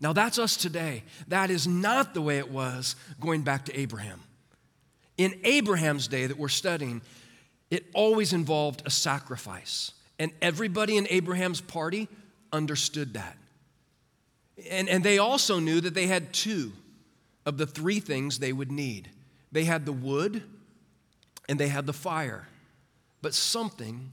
Now, 0.01 0.13
that's 0.13 0.39
us 0.39 0.57
today. 0.57 1.03
That 1.27 1.51
is 1.51 1.67
not 1.67 2.15
the 2.15 2.23
way 2.23 2.39
it 2.39 2.51
was 2.51 2.95
going 3.21 3.43
back 3.43 3.65
to 3.65 3.79
Abraham. 3.79 4.21
In 5.17 5.41
Abraham's 5.43 6.07
day 6.07 6.27
that 6.27 6.39
we're 6.39 6.49
studying, 6.49 7.03
it 7.71 7.87
always 7.95 8.33
involved 8.33 8.83
a 8.87 8.91
sacrifice. 8.91 9.93
And 10.19 10.31
everybody 10.41 10.97
in 10.97 11.07
Abraham's 11.11 11.61
party 11.61 12.09
understood 12.53 13.15
that. 13.15 13.37
And, 14.71 14.89
and 14.89 15.03
they 15.03 15.19
also 15.19 15.59
knew 15.59 15.81
that 15.81 15.95
they 15.95 16.07
had 16.07 16.33
two 16.33 16.73
of 17.45 17.59
the 17.59 17.67
three 17.67 18.01
things 18.01 18.39
they 18.39 18.53
would 18.53 18.71
need 18.71 19.11
they 19.51 19.65
had 19.65 19.87
the 19.87 19.93
wood 19.93 20.43
and 21.49 21.59
they 21.59 21.69
had 21.69 21.87
the 21.87 21.93
fire. 21.95 22.47
But 23.23 23.33
something 23.33 24.13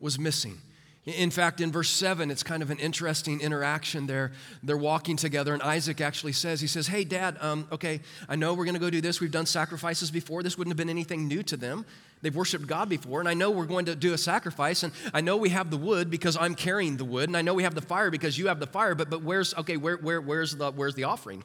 was 0.00 0.18
missing. 0.18 0.58
In 1.04 1.32
fact, 1.32 1.60
in 1.60 1.72
verse 1.72 1.90
7, 1.90 2.30
it's 2.30 2.44
kind 2.44 2.62
of 2.62 2.70
an 2.70 2.78
interesting 2.78 3.40
interaction 3.40 4.06
there. 4.06 4.30
They're 4.62 4.76
walking 4.76 5.16
together, 5.16 5.52
and 5.52 5.60
Isaac 5.60 6.00
actually 6.00 6.32
says, 6.32 6.60
He 6.60 6.68
says, 6.68 6.86
Hey, 6.86 7.02
Dad, 7.02 7.36
um, 7.40 7.66
okay, 7.72 8.00
I 8.28 8.36
know 8.36 8.54
we're 8.54 8.64
going 8.64 8.76
to 8.76 8.80
go 8.80 8.88
do 8.88 9.00
this. 9.00 9.20
We've 9.20 9.32
done 9.32 9.46
sacrifices 9.46 10.12
before. 10.12 10.44
This 10.44 10.56
wouldn't 10.56 10.70
have 10.70 10.76
been 10.76 10.88
anything 10.88 11.26
new 11.26 11.42
to 11.42 11.56
them. 11.56 11.84
They've 12.20 12.34
worshiped 12.34 12.68
God 12.68 12.88
before, 12.88 13.18
and 13.18 13.28
I 13.28 13.34
know 13.34 13.50
we're 13.50 13.66
going 13.66 13.86
to 13.86 13.96
do 13.96 14.12
a 14.12 14.18
sacrifice, 14.18 14.84
and 14.84 14.92
I 15.12 15.22
know 15.22 15.36
we 15.36 15.48
have 15.48 15.72
the 15.72 15.76
wood 15.76 16.08
because 16.08 16.36
I'm 16.36 16.54
carrying 16.54 16.96
the 16.96 17.04
wood, 17.04 17.28
and 17.28 17.36
I 17.36 17.42
know 17.42 17.54
we 17.54 17.64
have 17.64 17.74
the 17.74 17.82
fire 17.82 18.12
because 18.12 18.38
you 18.38 18.46
have 18.46 18.60
the 18.60 18.68
fire, 18.68 18.94
but, 18.94 19.10
but 19.10 19.22
where's, 19.22 19.54
okay, 19.54 19.76
where, 19.76 19.96
where, 19.96 20.20
where's, 20.20 20.54
the, 20.54 20.70
where's 20.70 20.94
the 20.94 21.02
offering? 21.02 21.42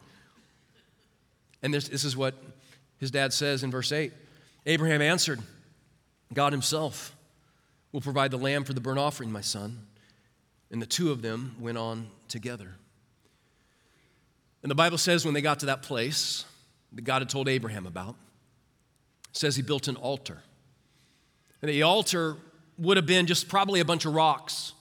And 1.64 1.74
this, 1.74 1.88
this 1.88 2.04
is 2.04 2.16
what 2.16 2.36
his 3.00 3.10
dad 3.10 3.34
says 3.34 3.64
in 3.64 3.72
verse 3.72 3.92
8 3.92 4.14
Abraham 4.68 5.02
answered, 5.02 5.40
God 6.32 6.54
himself 6.54 7.17
will 7.98 8.02
provide 8.02 8.30
the 8.30 8.38
lamb 8.38 8.64
for 8.64 8.74
the 8.74 8.80
burnt 8.80 9.00
offering, 9.00 9.32
my 9.32 9.42
son. 9.42 9.88
And 10.70 10.80
the 10.80 10.86
two 10.86 11.10
of 11.12 11.24
them 11.24 11.56
went 11.60 11.80
on 11.80 12.12
together. 12.28 12.76
And 14.62 14.70
the 14.70 14.76
Bible 14.76 15.00
says 15.00 15.26
when 15.26 15.34
they 15.34 15.42
got 15.42 15.62
to 15.62 15.66
that 15.66 15.82
place 15.82 16.46
that 16.92 17.02
God 17.02 17.24
had 17.24 17.30
told 17.30 17.50
Abraham 17.50 17.88
about, 17.88 18.16
says 19.32 19.56
he 19.56 19.64
built 19.64 19.88
an 19.88 19.96
altar. 19.96 20.44
And 21.64 21.70
the 21.70 21.82
altar 21.82 22.38
would 22.78 22.98
have 22.98 23.08
been 23.08 23.26
just 23.26 23.50
probably 23.50 23.80
a 23.80 23.86
bunch 23.86 24.06
of 24.06 24.14
rocks, 24.14 24.74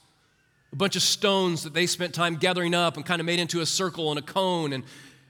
a 0.70 0.76
bunch 0.76 0.94
of 0.94 1.00
stones 1.00 1.62
that 1.62 1.73
they 1.73 1.87
spent 1.87 2.12
time 2.12 2.37
gathering 2.37 2.75
up 2.75 2.99
and 2.99 3.06
kind 3.06 3.20
of 3.20 3.25
made 3.25 3.38
into 3.40 3.62
a 3.62 3.66
circle 3.66 4.11
and 4.11 4.18
a 4.18 4.23
cone. 4.23 4.75
And, 4.75 4.85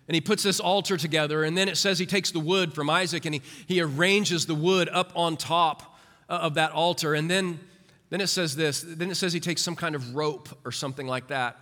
and 0.08 0.14
he 0.16 0.20
puts 0.20 0.42
this 0.42 0.58
altar 0.58 0.96
together. 0.96 1.44
And 1.44 1.56
then 1.56 1.68
it 1.68 1.76
says 1.76 2.00
he 2.00 2.06
takes 2.06 2.32
the 2.32 2.40
wood 2.40 2.74
from 2.74 2.90
Isaac 2.90 3.26
and 3.26 3.36
he, 3.36 3.42
he 3.68 3.80
arranges 3.80 4.46
the 4.46 4.56
wood 4.56 4.88
up 4.88 5.12
on 5.14 5.36
top 5.36 5.96
uh, 6.28 6.32
of 6.32 6.54
that 6.54 6.72
altar. 6.72 7.14
And 7.14 7.30
then, 7.30 7.60
then 8.10 8.20
it 8.20 8.28
says 8.28 8.54
this 8.56 8.84
then 8.86 9.10
it 9.10 9.16
says 9.16 9.32
he 9.32 9.40
takes 9.40 9.62
some 9.62 9.76
kind 9.76 9.94
of 9.94 10.14
rope 10.14 10.48
or 10.64 10.72
something 10.72 11.06
like 11.06 11.28
that. 11.28 11.56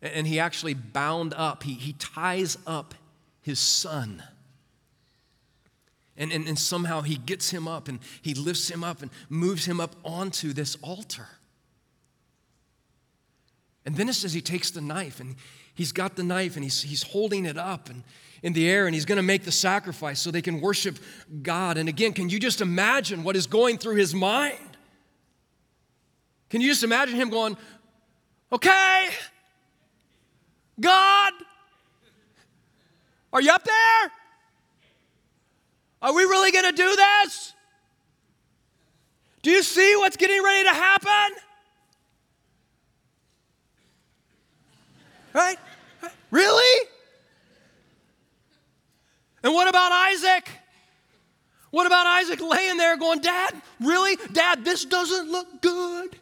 And 0.00 0.26
he 0.26 0.38
actually 0.38 0.74
bound 0.74 1.34
up, 1.34 1.64
he, 1.64 1.74
he 1.74 1.92
ties 1.94 2.56
up 2.66 2.94
his 3.42 3.58
son. 3.58 4.22
And, 6.16 6.32
and, 6.32 6.46
and 6.46 6.58
somehow 6.58 7.00
he 7.00 7.16
gets 7.16 7.50
him 7.50 7.66
up 7.66 7.88
and 7.88 7.98
he 8.22 8.34
lifts 8.34 8.68
him 8.68 8.84
up 8.84 9.02
and 9.02 9.10
moves 9.28 9.64
him 9.64 9.80
up 9.80 9.96
onto 10.04 10.52
this 10.52 10.76
altar. 10.82 11.26
And 13.84 13.96
then 13.96 14.08
it 14.08 14.14
says 14.14 14.32
he 14.32 14.40
takes 14.40 14.70
the 14.70 14.80
knife 14.80 15.18
and 15.18 15.34
he's 15.74 15.92
got 15.92 16.14
the 16.14 16.22
knife 16.22 16.56
and 16.56 16.62
he's, 16.62 16.82
he's 16.82 17.02
holding 17.02 17.46
it 17.46 17.56
up 17.56 17.88
and 17.88 18.04
in 18.42 18.52
the 18.52 18.68
air 18.68 18.86
and 18.86 18.94
he's 18.94 19.04
going 19.04 19.16
to 19.16 19.22
make 19.22 19.44
the 19.44 19.52
sacrifice 19.52 20.20
so 20.20 20.30
they 20.30 20.42
can 20.42 20.60
worship 20.60 20.98
God. 21.42 21.76
And 21.76 21.88
again, 21.88 22.12
can 22.12 22.28
you 22.28 22.38
just 22.38 22.60
imagine 22.60 23.24
what 23.24 23.34
is 23.34 23.46
going 23.46 23.78
through 23.78 23.96
his 23.96 24.14
mind? 24.14 24.67
Can 26.50 26.60
you 26.60 26.68
just 26.68 26.82
imagine 26.82 27.16
him 27.16 27.28
going, 27.30 27.56
okay, 28.52 29.08
God, 30.80 31.32
are 33.32 33.40
you 33.40 33.50
up 33.50 33.64
there? 33.64 34.12
Are 36.00 36.14
we 36.14 36.22
really 36.22 36.50
going 36.50 36.64
to 36.64 36.72
do 36.72 36.96
this? 36.96 37.54
Do 39.42 39.50
you 39.50 39.62
see 39.62 39.96
what's 39.96 40.16
getting 40.16 40.42
ready 40.42 40.68
to 40.68 40.74
happen? 40.74 41.36
Right? 45.34 45.58
Really? 46.30 46.88
And 49.42 49.52
what 49.52 49.68
about 49.68 49.92
Isaac? 49.92 50.48
What 51.70 51.86
about 51.86 52.06
Isaac 52.06 52.40
laying 52.40 52.76
there 52.76 52.96
going, 52.96 53.20
Dad, 53.20 53.54
really? 53.80 54.16
Dad, 54.32 54.64
this 54.64 54.84
doesn't 54.84 55.30
look 55.30 55.60
good. 55.60 56.16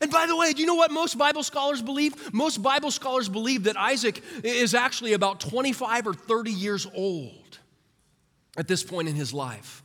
And 0.00 0.10
by 0.10 0.26
the 0.26 0.36
way, 0.36 0.52
do 0.52 0.60
you 0.60 0.66
know 0.66 0.74
what 0.74 0.90
most 0.90 1.18
Bible 1.18 1.42
scholars 1.42 1.82
believe? 1.82 2.32
Most 2.32 2.62
Bible 2.62 2.90
scholars 2.90 3.28
believe 3.28 3.64
that 3.64 3.76
Isaac 3.76 4.22
is 4.42 4.74
actually 4.74 5.12
about 5.12 5.40
25 5.40 6.06
or 6.06 6.14
30 6.14 6.50
years 6.50 6.86
old 6.94 7.58
at 8.56 8.66
this 8.66 8.82
point 8.82 9.08
in 9.08 9.14
his 9.14 9.34
life. 9.34 9.82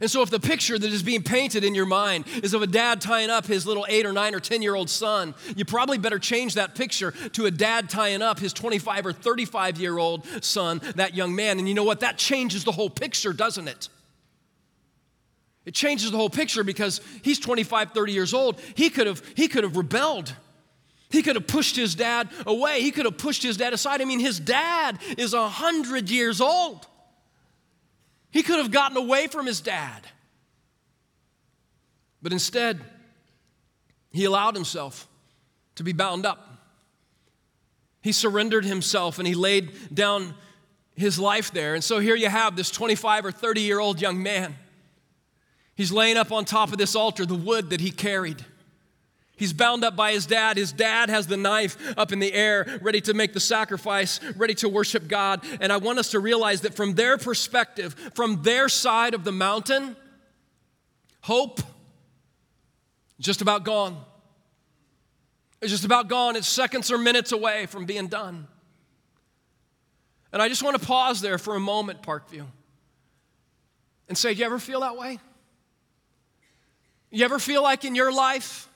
And 0.00 0.10
so, 0.10 0.22
if 0.22 0.30
the 0.30 0.40
picture 0.40 0.78
that 0.78 0.90
is 0.90 1.02
being 1.02 1.22
painted 1.22 1.64
in 1.64 1.74
your 1.74 1.84
mind 1.84 2.24
is 2.42 2.54
of 2.54 2.62
a 2.62 2.66
dad 2.66 3.02
tying 3.02 3.28
up 3.28 3.46
his 3.46 3.66
little 3.66 3.84
eight 3.90 4.06
or 4.06 4.12
nine 4.12 4.34
or 4.34 4.40
10 4.40 4.62
year 4.62 4.74
old 4.74 4.88
son, 4.88 5.34
you 5.54 5.66
probably 5.66 5.98
better 5.98 6.18
change 6.18 6.54
that 6.54 6.74
picture 6.74 7.10
to 7.34 7.44
a 7.44 7.50
dad 7.50 7.90
tying 7.90 8.22
up 8.22 8.38
his 8.38 8.54
25 8.54 9.06
or 9.06 9.12
35 9.12 9.78
year 9.78 9.98
old 9.98 10.26
son, 10.42 10.80
that 10.96 11.14
young 11.14 11.34
man. 11.34 11.58
And 11.58 11.68
you 11.68 11.74
know 11.74 11.84
what? 11.84 12.00
That 12.00 12.16
changes 12.16 12.64
the 12.64 12.72
whole 12.72 12.88
picture, 12.88 13.34
doesn't 13.34 13.68
it? 13.68 13.90
It 15.64 15.74
changes 15.74 16.10
the 16.10 16.16
whole 16.16 16.30
picture 16.30 16.64
because 16.64 17.00
he's 17.22 17.38
25, 17.38 17.92
30 17.92 18.12
years 18.12 18.34
old. 18.34 18.60
He 18.74 18.90
could 18.90 19.06
have, 19.06 19.22
he 19.36 19.48
could 19.48 19.64
have 19.64 19.76
rebelled. 19.76 20.34
He 21.10 21.22
could 21.22 21.36
have 21.36 21.46
pushed 21.46 21.76
his 21.76 21.94
dad 21.94 22.30
away. 22.46 22.80
He 22.80 22.90
could 22.90 23.04
have 23.04 23.18
pushed 23.18 23.42
his 23.42 23.56
dad 23.56 23.72
aside. 23.72 24.00
I 24.00 24.06
mean, 24.06 24.18
his 24.18 24.40
dad 24.40 24.98
is 25.18 25.34
100 25.34 26.10
years 26.10 26.40
old. 26.40 26.86
He 28.30 28.42
could 28.42 28.58
have 28.58 28.70
gotten 28.70 28.96
away 28.96 29.26
from 29.26 29.46
his 29.46 29.60
dad. 29.60 30.06
But 32.22 32.32
instead, 32.32 32.80
he 34.10 34.24
allowed 34.24 34.54
himself 34.54 35.06
to 35.74 35.84
be 35.84 35.92
bound 35.92 36.24
up. 36.24 36.48
He 38.00 38.12
surrendered 38.12 38.64
himself 38.64 39.18
and 39.18 39.28
he 39.28 39.34
laid 39.34 39.70
down 39.94 40.34
his 40.94 41.18
life 41.18 41.52
there. 41.52 41.74
And 41.74 41.84
so 41.84 41.98
here 41.98 42.16
you 42.16 42.28
have 42.28 42.56
this 42.56 42.70
25 42.70 43.26
or 43.26 43.32
30 43.32 43.60
year 43.60 43.80
old 43.80 44.00
young 44.00 44.22
man. 44.22 44.56
He's 45.82 45.90
laying 45.90 46.16
up 46.16 46.30
on 46.30 46.44
top 46.44 46.70
of 46.70 46.78
this 46.78 46.94
altar 46.94 47.26
the 47.26 47.34
wood 47.34 47.70
that 47.70 47.80
he 47.80 47.90
carried. 47.90 48.44
He's 49.34 49.52
bound 49.52 49.82
up 49.82 49.96
by 49.96 50.12
his 50.12 50.26
dad. 50.26 50.56
His 50.56 50.70
dad 50.70 51.10
has 51.10 51.26
the 51.26 51.36
knife 51.36 51.76
up 51.98 52.12
in 52.12 52.20
the 52.20 52.32
air, 52.32 52.78
ready 52.80 53.00
to 53.00 53.14
make 53.14 53.32
the 53.32 53.40
sacrifice, 53.40 54.20
ready 54.36 54.54
to 54.54 54.68
worship 54.68 55.08
God. 55.08 55.44
And 55.60 55.72
I 55.72 55.78
want 55.78 55.98
us 55.98 56.12
to 56.12 56.20
realize 56.20 56.60
that 56.60 56.74
from 56.74 56.94
their 56.94 57.18
perspective, 57.18 57.94
from 58.14 58.44
their 58.44 58.68
side 58.68 59.12
of 59.12 59.24
the 59.24 59.32
mountain, 59.32 59.96
hope 61.20 61.60
just 63.18 63.42
about 63.42 63.64
gone. 63.64 63.96
It's 65.60 65.72
just 65.72 65.84
about 65.84 66.06
gone. 66.06 66.36
It's 66.36 66.46
seconds 66.46 66.92
or 66.92 66.98
minutes 66.98 67.32
away 67.32 67.66
from 67.66 67.86
being 67.86 68.06
done. 68.06 68.46
And 70.32 70.40
I 70.40 70.48
just 70.48 70.62
want 70.62 70.80
to 70.80 70.86
pause 70.86 71.20
there 71.20 71.38
for 71.38 71.56
a 71.56 71.60
moment, 71.60 72.02
Parkview, 72.02 72.46
and 74.08 74.16
say, 74.16 74.32
Do 74.32 74.38
you 74.38 74.46
ever 74.46 74.60
feel 74.60 74.82
that 74.82 74.96
way? 74.96 75.18
You 77.12 77.26
ever 77.26 77.38
feel 77.38 77.62
like 77.62 77.84
in 77.84 77.94
your 77.94 78.10
life, 78.10 78.68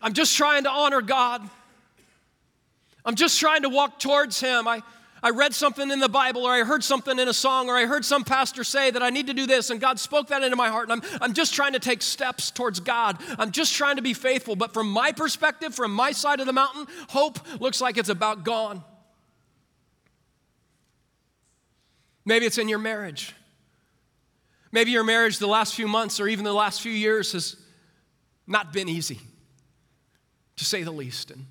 I'm 0.00 0.14
just 0.14 0.36
trying 0.38 0.64
to 0.64 0.70
honor 0.70 1.02
God. 1.02 1.48
I'm 3.04 3.14
just 3.14 3.38
trying 3.38 3.62
to 3.62 3.68
walk 3.68 4.00
towards 4.00 4.40
Him. 4.40 4.66
I, 4.66 4.82
I 5.22 5.28
read 5.28 5.54
something 5.54 5.90
in 5.90 6.00
the 6.00 6.08
Bible, 6.08 6.46
or 6.46 6.50
I 6.50 6.64
heard 6.64 6.82
something 6.82 7.18
in 7.18 7.28
a 7.28 7.34
song, 7.34 7.68
or 7.68 7.76
I 7.76 7.84
heard 7.84 8.06
some 8.06 8.24
pastor 8.24 8.64
say 8.64 8.90
that 8.90 9.02
I 9.02 9.10
need 9.10 9.26
to 9.26 9.34
do 9.34 9.46
this, 9.46 9.68
and 9.68 9.78
God 9.78 10.00
spoke 10.00 10.28
that 10.28 10.42
into 10.42 10.56
my 10.56 10.68
heart, 10.68 10.88
and 10.88 11.04
I'm, 11.04 11.18
I'm 11.20 11.34
just 11.34 11.52
trying 11.52 11.74
to 11.74 11.78
take 11.78 12.00
steps 12.00 12.50
towards 12.50 12.80
God. 12.80 13.18
I'm 13.38 13.50
just 13.50 13.74
trying 13.74 13.96
to 13.96 14.02
be 14.02 14.14
faithful. 14.14 14.56
But 14.56 14.72
from 14.72 14.90
my 14.90 15.12
perspective, 15.12 15.74
from 15.74 15.92
my 15.92 16.12
side 16.12 16.40
of 16.40 16.46
the 16.46 16.54
mountain, 16.54 16.86
hope 17.10 17.38
looks 17.60 17.82
like 17.82 17.98
it's 17.98 18.08
about 18.08 18.44
gone. 18.44 18.82
Maybe 22.24 22.46
it's 22.46 22.56
in 22.56 22.70
your 22.70 22.78
marriage. 22.78 23.34
Maybe 24.72 24.90
your 24.92 25.04
marriage 25.04 25.38
the 25.38 25.48
last 25.48 25.74
few 25.74 25.88
months 25.88 26.20
or 26.20 26.28
even 26.28 26.44
the 26.44 26.52
last 26.52 26.80
few 26.80 26.92
years 26.92 27.32
has 27.32 27.56
not 28.46 28.72
been 28.72 28.88
easy, 28.88 29.18
to 30.56 30.64
say 30.64 30.82
the 30.82 30.92
least. 30.92 31.30
And 31.30 31.46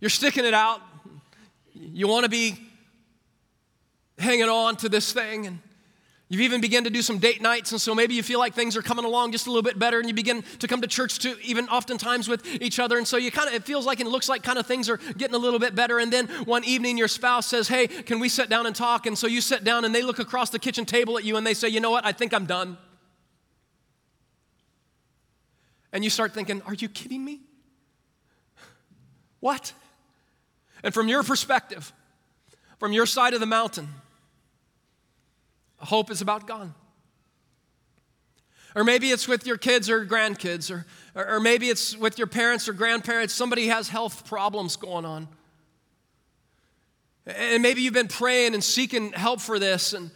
you're 0.00 0.10
sticking 0.10 0.44
it 0.44 0.54
out. 0.54 0.80
You 1.72 2.06
want 2.06 2.24
to 2.24 2.30
be 2.30 2.56
hanging 4.18 4.48
on 4.48 4.76
to 4.76 4.88
this 4.88 5.12
thing 5.12 5.46
and 5.46 5.58
You've 6.34 6.40
even 6.40 6.60
begun 6.60 6.82
to 6.82 6.90
do 6.90 7.00
some 7.00 7.18
date 7.18 7.40
nights, 7.40 7.70
and 7.70 7.80
so 7.80 7.94
maybe 7.94 8.16
you 8.16 8.22
feel 8.24 8.40
like 8.40 8.54
things 8.54 8.76
are 8.76 8.82
coming 8.82 9.04
along 9.04 9.30
just 9.30 9.46
a 9.46 9.50
little 9.50 9.62
bit 9.62 9.78
better, 9.78 10.00
and 10.00 10.08
you 10.08 10.14
begin 10.14 10.42
to 10.58 10.66
come 10.66 10.80
to 10.80 10.88
church 10.88 11.20
to 11.20 11.40
even 11.42 11.68
oftentimes 11.68 12.28
with 12.28 12.44
each 12.60 12.80
other, 12.80 12.98
and 12.98 13.06
so 13.06 13.16
you 13.16 13.30
kind 13.30 13.46
of 13.46 13.54
it 13.54 13.62
feels 13.62 13.86
like 13.86 14.00
and 14.00 14.08
it 14.08 14.10
looks 14.10 14.28
like 14.28 14.42
kind 14.42 14.58
of 14.58 14.66
things 14.66 14.88
are 14.88 14.96
getting 15.16 15.36
a 15.36 15.38
little 15.38 15.60
bit 15.60 15.76
better. 15.76 16.00
And 16.00 16.12
then 16.12 16.26
one 16.44 16.64
evening, 16.64 16.98
your 16.98 17.06
spouse 17.06 17.46
says, 17.46 17.68
"Hey, 17.68 17.86
can 17.86 18.18
we 18.18 18.28
sit 18.28 18.48
down 18.48 18.66
and 18.66 18.74
talk?" 18.74 19.06
And 19.06 19.16
so 19.16 19.28
you 19.28 19.40
sit 19.40 19.62
down, 19.62 19.84
and 19.84 19.94
they 19.94 20.02
look 20.02 20.18
across 20.18 20.50
the 20.50 20.58
kitchen 20.58 20.84
table 20.84 21.16
at 21.18 21.22
you, 21.22 21.36
and 21.36 21.46
they 21.46 21.54
say, 21.54 21.68
"You 21.68 21.78
know 21.78 21.92
what? 21.92 22.04
I 22.04 22.10
think 22.10 22.34
I'm 22.34 22.46
done." 22.46 22.78
And 25.92 26.02
you 26.02 26.10
start 26.10 26.34
thinking, 26.34 26.62
"Are 26.62 26.74
you 26.74 26.88
kidding 26.88 27.24
me? 27.24 27.42
What?" 29.38 29.72
And 30.82 30.92
from 30.92 31.06
your 31.06 31.22
perspective, 31.22 31.92
from 32.80 32.92
your 32.92 33.06
side 33.06 33.34
of 33.34 33.40
the 33.40 33.46
mountain 33.46 33.88
hope 35.84 36.10
is 36.10 36.20
about 36.20 36.46
gone. 36.46 36.74
Or 38.74 38.82
maybe 38.82 39.10
it's 39.10 39.28
with 39.28 39.46
your 39.46 39.56
kids 39.56 39.88
or 39.88 40.04
grandkids, 40.04 40.70
or, 40.70 40.84
or, 41.14 41.34
or, 41.34 41.40
maybe 41.40 41.70
it's 41.70 41.96
with 41.96 42.18
your 42.18 42.26
parents 42.26 42.68
or 42.68 42.72
grandparents. 42.72 43.32
Somebody 43.32 43.68
has 43.68 43.88
health 43.88 44.26
problems 44.26 44.74
going 44.74 45.04
on. 45.04 45.28
And 47.26 47.62
maybe 47.62 47.82
you've 47.82 47.94
been 47.94 48.08
praying 48.08 48.54
and 48.54 48.62
seeking 48.62 49.12
help 49.12 49.40
for 49.40 49.58
this, 49.58 49.92
and 49.92 50.10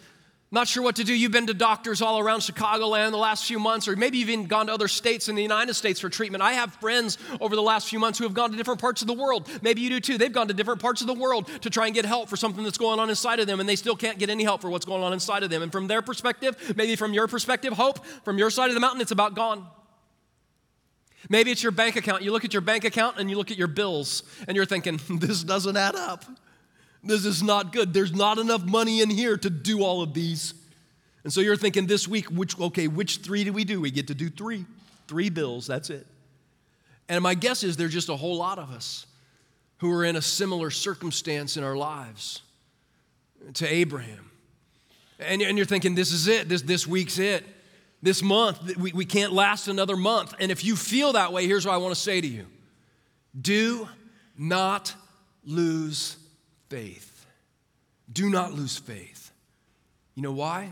not 0.51 0.67
sure 0.67 0.83
what 0.83 0.97
to 0.97 1.05
do. 1.05 1.15
You've 1.15 1.33
been 1.33 1.47
to 1.49 1.55
doctors 1.55 2.01
all 2.01 2.19
around 2.19 2.41
Chicagoland 2.41 3.11
the 3.11 3.19
last 3.19 3.45
few 3.45 3.59
months, 3.59 3.87
or 3.87 3.97
maybe 3.97 4.17
you've 4.17 4.31
even 4.31 4.47
gone 4.47 4.69
to 4.69 4.73
other 4.73 4.89
states 4.89 5.29
in 5.29 5.35
the 5.35 5.43
United 5.43 5.75
States 5.75 6.01
for 6.01 6.09
treatment. 6.09 6.43
I 6.43 6.55
have 6.55 6.73
friends 6.77 7.19
over 7.39 7.55
the 7.55 7.63
last 7.63 7.89
few 7.89 7.99
months 7.99 8.19
who 8.19 8.25
have 8.25 8.33
gone 8.33 8.51
to 8.51 8.57
different 8.57 8.81
parts 8.81 9.03
of 9.03 9.09
the 9.09 9.15
world. 9.15 9.47
Maybe 9.61 9.83
you 9.83 9.91
do 9.91 10.01
too. 10.01 10.17
They've 10.17 10.33
gone 10.33 10.49
to 10.49 10.55
different 10.55 10.81
parts 10.81 11.03
of 11.03 11.07
the 11.07 11.13
world 11.13 11.49
to 11.63 11.69
try 11.69 11.85
and 11.85 11.95
get 11.95 12.07
help 12.07 12.31
for 12.31 12.37
something 12.37 12.65
that's 12.65 12.79
going 12.79 12.99
on 12.99 13.11
inside 13.11 13.41
of 13.41 13.47
them, 13.47 13.61
and 13.61 13.69
they 13.69 13.77
still 13.77 13.97
can't 13.97 14.19
get 14.19 14.31
any 14.31 14.43
help 14.43 14.63
for 14.63 14.71
what's 14.71 14.87
going 14.87 15.03
on 15.03 15.13
inside 15.13 15.43
of 15.43 15.51
them. 15.51 15.63
And 15.63 15.71
from 15.71 15.87
their 15.87 16.01
perspective, 16.01 16.75
maybe 16.77 16.97
from 16.97 17.13
your 17.13 17.29
perspective, 17.29 17.75
hope, 17.75 18.05
from 18.25 18.39
your 18.39 18.49
side 18.51 18.69
of 18.69 18.75
the 18.75 18.81
mountain, 18.81 19.03
it's 19.03 19.11
about 19.11 19.35
gone. 19.35 19.67
Maybe 21.29 21.51
it's 21.51 21.63
your 21.63 21.73
bank 21.73 21.97
account. 21.97 22.23
You 22.23 22.33
look 22.33 22.47
at 22.47 22.55
your 22.55 22.63
bank 22.63 22.85
account 22.85 23.19
and 23.19 23.29
you 23.29 23.37
look 23.37 23.51
at 23.51 23.59
your 23.59 23.69
bills, 23.69 24.23
and 24.47 24.57
you're 24.57 24.65
thinking, 24.65 24.99
this 25.11 25.45
doesn't 25.45 25.77
add 25.77 25.95
up. 25.95 26.25
This 27.03 27.25
is 27.25 27.43
not 27.43 27.73
good. 27.73 27.93
There's 27.95 28.13
not 28.13 28.39
enough 28.39 28.65
money 28.65 29.01
in 29.01 29.11
here 29.11 29.37
to 29.37 29.51
do 29.51 29.83
all 29.83 30.03
of 30.03 30.15
these. 30.15 30.55
And 31.25 31.33
so 31.33 31.41
you're 31.41 31.57
thinking 31.57 31.87
this 31.87 32.09
week, 32.09 32.27
which, 32.27 32.59
okay, 32.59 32.89
which 32.89 33.19
three 33.19 33.45
do 33.45 33.53
we 33.53 33.65
do? 33.65 33.81
We 33.81 33.91
get 33.91 34.09
to 34.09 34.15
do 34.15 34.29
three. 34.29 34.65
Three 35.07 35.31
bills, 35.31 35.67
that's 35.67 35.91
it. 35.91 36.07
And 37.09 37.23
my 37.23 37.35
guess 37.35 37.63
is 37.63 37.77
there's 37.77 37.93
just 37.93 38.11
a 38.11 38.17
whole 38.17 38.37
lot 38.37 38.59
of 38.59 38.71
us 38.71 39.07
who 39.79 39.91
are 39.93 40.05
in 40.05 40.17
a 40.17 40.23
similar 40.23 40.71
circumstance 40.71 41.57
in 41.57 41.65
our 41.65 41.77
lives 41.77 42.43
to 43.55 43.67
Abraham. 43.67 44.31
And, 45.19 45.41
you're 45.41 45.67
thinking, 45.67 45.95
this 45.95 46.13
is 46.13 46.29
it, 46.29 46.49
this, 46.49 46.63
this 46.63 46.87
week's 46.87 47.19
it. 47.19 47.45
This 48.03 48.23
month, 48.23 48.77
we, 48.77 48.93
we 48.93 49.05
can't 49.05 49.33
last 49.33 49.67
another 49.67 49.97
month. 49.97 50.35
And 50.39 50.53
if 50.53 50.65
you 50.65 50.77
feel 50.77 51.15
that 51.15 51.33
way, 51.33 51.47
here's 51.47 51.67
what 51.67 51.75
I 51.75 51.79
want 51.79 51.95
to 51.95 52.01
say 52.01 52.21
to 52.21 52.27
you 52.27 52.47
do 53.41 53.89
not 54.37 54.95
lose 55.45 56.17
faith. 56.69 57.27
Do 58.13 58.31
not 58.31 58.53
lose 58.53 58.77
faith. 58.77 59.33
You 60.15 60.23
know 60.23 60.33
why? 60.33 60.71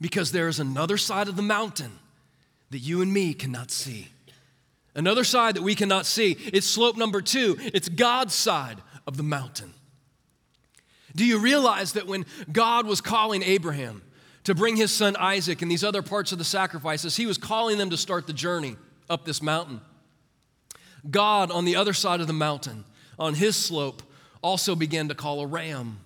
Because 0.00 0.32
there 0.32 0.48
is 0.48 0.60
another 0.60 0.96
side 0.96 1.28
of 1.28 1.36
the 1.36 1.42
mountain 1.42 1.92
that 2.70 2.78
you 2.78 3.02
and 3.02 3.12
me 3.12 3.34
cannot 3.34 3.70
see. 3.70 4.08
Another 4.94 5.24
side 5.24 5.56
that 5.56 5.62
we 5.62 5.74
cannot 5.74 6.06
see. 6.06 6.36
It's 6.52 6.66
slope 6.66 6.96
number 6.96 7.20
two, 7.20 7.56
it's 7.60 7.88
God's 7.88 8.34
side 8.34 8.78
of 9.06 9.16
the 9.16 9.22
mountain. 9.22 9.72
Do 11.14 11.24
you 11.24 11.38
realize 11.38 11.94
that 11.94 12.06
when 12.06 12.26
God 12.52 12.86
was 12.86 13.00
calling 13.00 13.42
Abraham 13.42 14.02
to 14.44 14.54
bring 14.54 14.76
his 14.76 14.92
son 14.92 15.16
Isaac 15.16 15.62
and 15.62 15.70
these 15.70 15.84
other 15.84 16.02
parts 16.02 16.30
of 16.32 16.38
the 16.38 16.44
sacrifices, 16.44 17.16
he 17.16 17.26
was 17.26 17.38
calling 17.38 17.78
them 17.78 17.90
to 17.90 17.96
start 17.96 18.26
the 18.26 18.32
journey 18.32 18.76
up 19.08 19.24
this 19.24 19.42
mountain? 19.42 19.80
God, 21.10 21.50
on 21.50 21.64
the 21.64 21.76
other 21.76 21.92
side 21.92 22.20
of 22.20 22.26
the 22.26 22.32
mountain, 22.32 22.84
on 23.18 23.34
his 23.34 23.56
slope, 23.56 24.02
also 24.42 24.74
began 24.74 25.08
to 25.08 25.14
call 25.14 25.40
a 25.40 25.46
ram. 25.46 25.98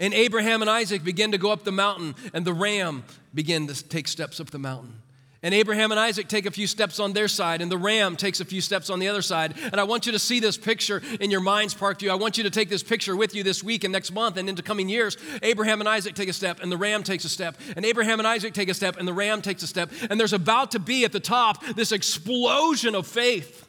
And 0.00 0.12
Abraham 0.14 0.62
and 0.62 0.70
Isaac 0.70 1.04
began 1.04 1.32
to 1.32 1.38
go 1.38 1.52
up 1.52 1.64
the 1.64 1.72
mountain, 1.72 2.14
and 2.32 2.44
the 2.44 2.52
ram 2.52 3.04
began 3.34 3.68
to 3.68 3.88
take 3.88 4.08
steps 4.08 4.40
up 4.40 4.50
the 4.50 4.58
mountain. 4.58 5.02
And 5.44 5.54
Abraham 5.54 5.90
and 5.90 5.98
Isaac 5.98 6.28
take 6.28 6.46
a 6.46 6.52
few 6.52 6.68
steps 6.68 7.00
on 7.00 7.12
their 7.12 7.26
side, 7.26 7.60
and 7.62 7.70
the 7.70 7.78
ram 7.78 8.16
takes 8.16 8.40
a 8.40 8.44
few 8.44 8.60
steps 8.60 8.90
on 8.90 9.00
the 9.00 9.08
other 9.08 9.22
side. 9.22 9.54
And 9.72 9.80
I 9.80 9.84
want 9.84 10.06
you 10.06 10.12
to 10.12 10.18
see 10.18 10.38
this 10.38 10.56
picture 10.56 11.02
in 11.20 11.32
your 11.32 11.40
mind's 11.40 11.74
park 11.74 11.98
Parkview. 11.98 12.10
I 12.10 12.14
want 12.14 12.38
you 12.38 12.44
to 12.44 12.50
take 12.50 12.68
this 12.68 12.82
picture 12.84 13.16
with 13.16 13.34
you 13.34 13.42
this 13.42 13.62
week 13.62 13.82
and 13.82 13.92
next 13.92 14.12
month 14.12 14.36
and 14.36 14.48
into 14.48 14.62
coming 14.62 14.88
years. 14.88 15.16
Abraham 15.42 15.80
and 15.80 15.88
Isaac 15.88 16.14
take 16.14 16.28
a 16.28 16.32
step, 16.32 16.60
and 16.62 16.70
the 16.70 16.76
ram 16.76 17.02
takes 17.02 17.24
a 17.24 17.28
step. 17.28 17.56
And 17.74 17.84
Abraham 17.84 18.20
and 18.20 18.26
Isaac 18.26 18.54
take 18.54 18.68
a 18.68 18.74
step, 18.74 18.98
and 18.98 19.06
the 19.06 19.12
ram 19.12 19.42
takes 19.42 19.64
a 19.64 19.66
step. 19.66 19.90
And 20.10 20.18
there's 20.18 20.32
about 20.32 20.70
to 20.72 20.78
be 20.78 21.04
at 21.04 21.10
the 21.10 21.20
top 21.20 21.64
this 21.74 21.90
explosion 21.90 22.94
of 22.94 23.06
faith 23.06 23.68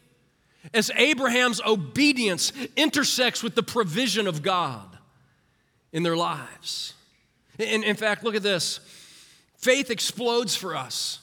as 0.74 0.92
Abraham's 0.96 1.62
obedience 1.66 2.54
intersects 2.76 3.44
with 3.44 3.56
the 3.56 3.64
provision 3.64 4.28
of 4.28 4.42
God 4.42 4.98
in 5.92 6.04
their 6.04 6.16
lives. 6.16 6.94
In, 7.60 7.84
in 7.84 7.96
fact, 7.96 8.24
look 8.24 8.36
at 8.36 8.44
this 8.44 8.80
faith 9.58 9.90
explodes 9.90 10.56
for 10.56 10.76
us, 10.76 11.20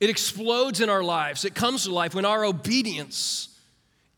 it 0.00 0.10
explodes 0.10 0.80
in 0.80 0.90
our 0.90 1.02
lives. 1.02 1.44
It 1.44 1.54
comes 1.54 1.84
to 1.84 1.92
life 1.92 2.14
when 2.14 2.24
our 2.24 2.44
obedience 2.44 3.48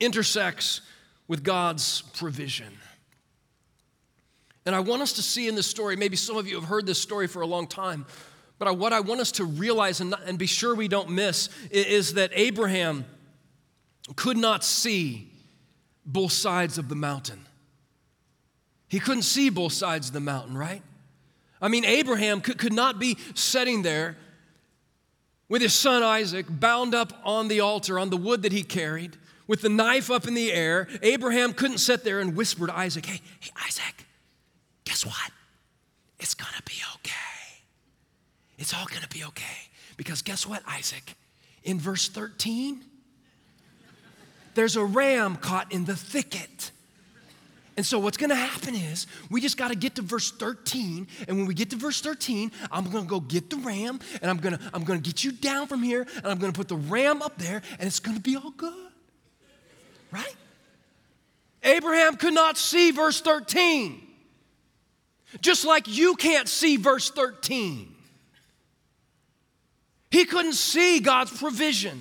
intersects 0.01 0.81
with 1.29 1.43
God's 1.43 2.03
provision. 2.03 2.79
And 4.65 4.75
I 4.75 4.81
want 4.81 5.03
us 5.03 5.13
to 5.15 5.23
see 5.23 5.47
in 5.47 5.55
this 5.55 5.67
story, 5.67 5.95
maybe 5.95 6.17
some 6.17 6.37
of 6.37 6.49
you 6.49 6.57
have 6.57 6.65
heard 6.65 6.87
this 6.87 7.01
story 7.01 7.29
for 7.29 7.41
a 7.41 7.47
long 7.47 7.69
time, 7.69 8.05
but 8.59 8.77
what 8.79 8.93
I 8.93 9.01
want 9.01 9.21
us 9.21 9.33
to 9.33 9.45
realize 9.45 10.01
and, 10.01 10.15
and 10.27 10.39
be 10.39 10.47
sure 10.47 10.75
we 10.75 10.89
don't 10.89 11.11
miss 11.11 11.51
is 11.71 12.15
that 12.15 12.31
Abraham 12.35 13.05
could 14.15 14.37
not 14.37 14.63
see 14.63 15.31
both 16.05 16.33
sides 16.33 16.79
of 16.79 16.89
the 16.89 16.95
mountain. 16.95 17.47
He 18.89 19.01
couldn't 19.01 19.23
see 19.23 19.51
both 19.51 19.73
sides 19.73 20.09
of 20.09 20.13
the 20.13 20.21
mountain, 20.21 20.57
right? 20.57 20.83
I 21.61 21.69
mean, 21.69 21.85
Abraham 21.85 22.41
could, 22.41 22.59
could 22.59 22.73
not 22.73 22.99
be 22.99 23.19
sitting 23.35 23.83
there 23.83 24.17
with 25.49 25.63
his 25.63 25.75
son 25.75 26.03
Isaac 26.03 26.47
bound 26.49 26.95
up 26.95 27.13
on 27.25 27.49
the 27.49 27.61
altar 27.61 27.99
on 27.99 28.11
the 28.11 28.17
wood 28.17 28.43
that 28.43 28.53
he 28.53 28.63
carried 28.63 29.17
with 29.47 29.63
the 29.63 29.69
knife 29.69 30.11
up 30.11 30.27
in 30.27 30.35
the 30.35 30.53
air. 30.53 30.89
Abraham 31.03 31.53
couldn't 31.53 31.79
sit 31.79 32.05
there 32.05 32.21
and 32.21 32.37
whisper 32.37 32.67
to 32.67 32.77
Isaac, 32.77 33.07
Hey, 33.07 33.21
hey, 33.41 33.51
Isaac, 33.65 34.07
guess 34.85 35.05
what? 35.05 35.31
It's 36.19 36.35
gonna 36.35 36.63
be 36.65 36.81
okay. 36.97 37.13
It's 38.59 38.75
all 38.75 38.87
gonna 38.87 39.09
be 39.09 39.25
okay. 39.25 39.45
Because 39.97 40.23
guess 40.23 40.47
what, 40.47 40.63
Isaac? 40.67 41.15
In 41.63 41.79
verse 41.79 42.09
13, 42.09 42.83
there's 44.57 44.75
a 44.75 44.85
ram 44.85 45.37
caught 45.37 45.71
in 45.71 45.85
the 45.85 45.95
thicket. 45.95 46.73
And 47.77 47.85
so 47.85 47.99
what's 47.99 48.17
to 48.31 48.35
happen 48.35 48.75
is 48.75 49.07
we 49.31 49.43
just 49.43 49.59
got 49.59 49.69
to 49.69 49.75
get 49.75 49.97
to 49.97 50.03
verse 50.03 50.33
13 50.33 51.07
and 51.29 51.37
when 51.37 51.47
we 51.47 51.53
get 51.53 51.71
to 51.71 51.77
verse 51.77 52.01
13, 52.01 52.51
I'm 52.73 52.85
to 53.05 53.09
go 53.09 53.21
get 53.21 53.51
the 53.51 53.59
ram 53.59 54.01
and 54.23 54.31
I'm 54.31 54.39
to 54.57 54.71
I'm 54.73 54.85
to 55.03 55.05
get 55.05 55.23
you 55.23 55.31
down 55.31 55.67
from 55.67 55.83
here 55.83 56.07
and 56.17 56.27
I'm 56.27 56.39
to 56.53 56.57
put 56.57 56.69
the 56.69 56.77
ram 56.77 57.21
up 57.21 57.37
there 57.37 57.61
and 57.79 57.87
it's 57.87 58.01
to 58.17 58.23
be 58.23 58.35
all 58.35 58.51
good. 58.51 58.73
Right? 60.11 60.35
Abraham 61.63 62.17
could 62.17 62.33
not 62.33 62.57
see 62.57 62.93
verse 62.93 63.21
13. 63.21 64.01
Just 65.43 65.67
like 65.67 65.87
you 65.87 66.17
can't 66.17 66.49
see 66.49 66.79
verse 66.79 67.11
13. 67.11 67.95
He 70.11 70.25
couldn't 70.25 70.55
see 70.55 71.01
God's 71.01 71.37
provision. 71.37 72.01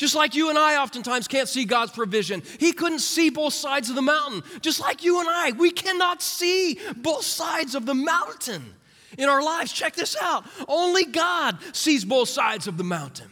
Just 0.00 0.14
like 0.14 0.34
you 0.34 0.48
and 0.48 0.58
I 0.58 0.82
oftentimes 0.82 1.28
can't 1.28 1.46
see 1.46 1.66
God's 1.66 1.92
provision. 1.92 2.42
He 2.58 2.72
couldn't 2.72 3.00
see 3.00 3.28
both 3.28 3.52
sides 3.52 3.90
of 3.90 3.96
the 3.96 4.00
mountain. 4.00 4.42
Just 4.62 4.80
like 4.80 5.04
you 5.04 5.20
and 5.20 5.28
I, 5.28 5.52
we 5.52 5.70
cannot 5.70 6.22
see 6.22 6.78
both 6.96 7.22
sides 7.22 7.74
of 7.74 7.84
the 7.84 7.92
mountain 7.92 8.64
in 9.18 9.28
our 9.28 9.42
lives. 9.42 9.74
Check 9.74 9.94
this 9.94 10.16
out. 10.18 10.46
Only 10.66 11.04
God 11.04 11.58
sees 11.76 12.06
both 12.06 12.30
sides 12.30 12.66
of 12.66 12.78
the 12.78 12.82
mountain. 12.82 13.28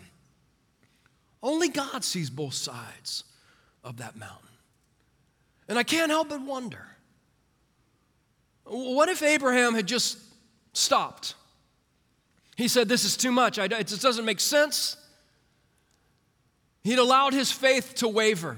Only 1.43 1.71
God 1.71 2.05
sees 2.05 2.29
both 2.29 2.53
sides 2.53 3.25
of 3.83 3.97
that 3.97 4.15
mountain. 4.17 4.51
And 5.71 5.79
I 5.79 5.85
can't 5.85 6.11
help 6.11 6.29
but 6.29 6.43
wonder 6.43 6.85
what 8.65 9.09
if 9.09 9.23
Abraham 9.23 9.75
had 9.75 9.87
just 9.89 10.19
stopped? 10.75 11.33
He 12.57 12.69
said, 12.69 12.91
This 12.91 13.07
is 13.07 13.17
too 13.17 13.33
much. 13.33 13.57
it 13.57 13.71
just 13.87 14.03
doesn't 14.03 14.27
make 14.27 14.41
sense. 14.41 14.99
He'd 16.89 16.99
allowed 16.99 17.35
his 17.35 17.53
faith 17.53 17.97
to 17.97 18.09
waver. 18.09 18.57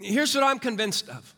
Here's 0.00 0.34
what 0.34 0.42
I'm 0.42 0.58
convinced 0.58 1.08
of 1.08 1.32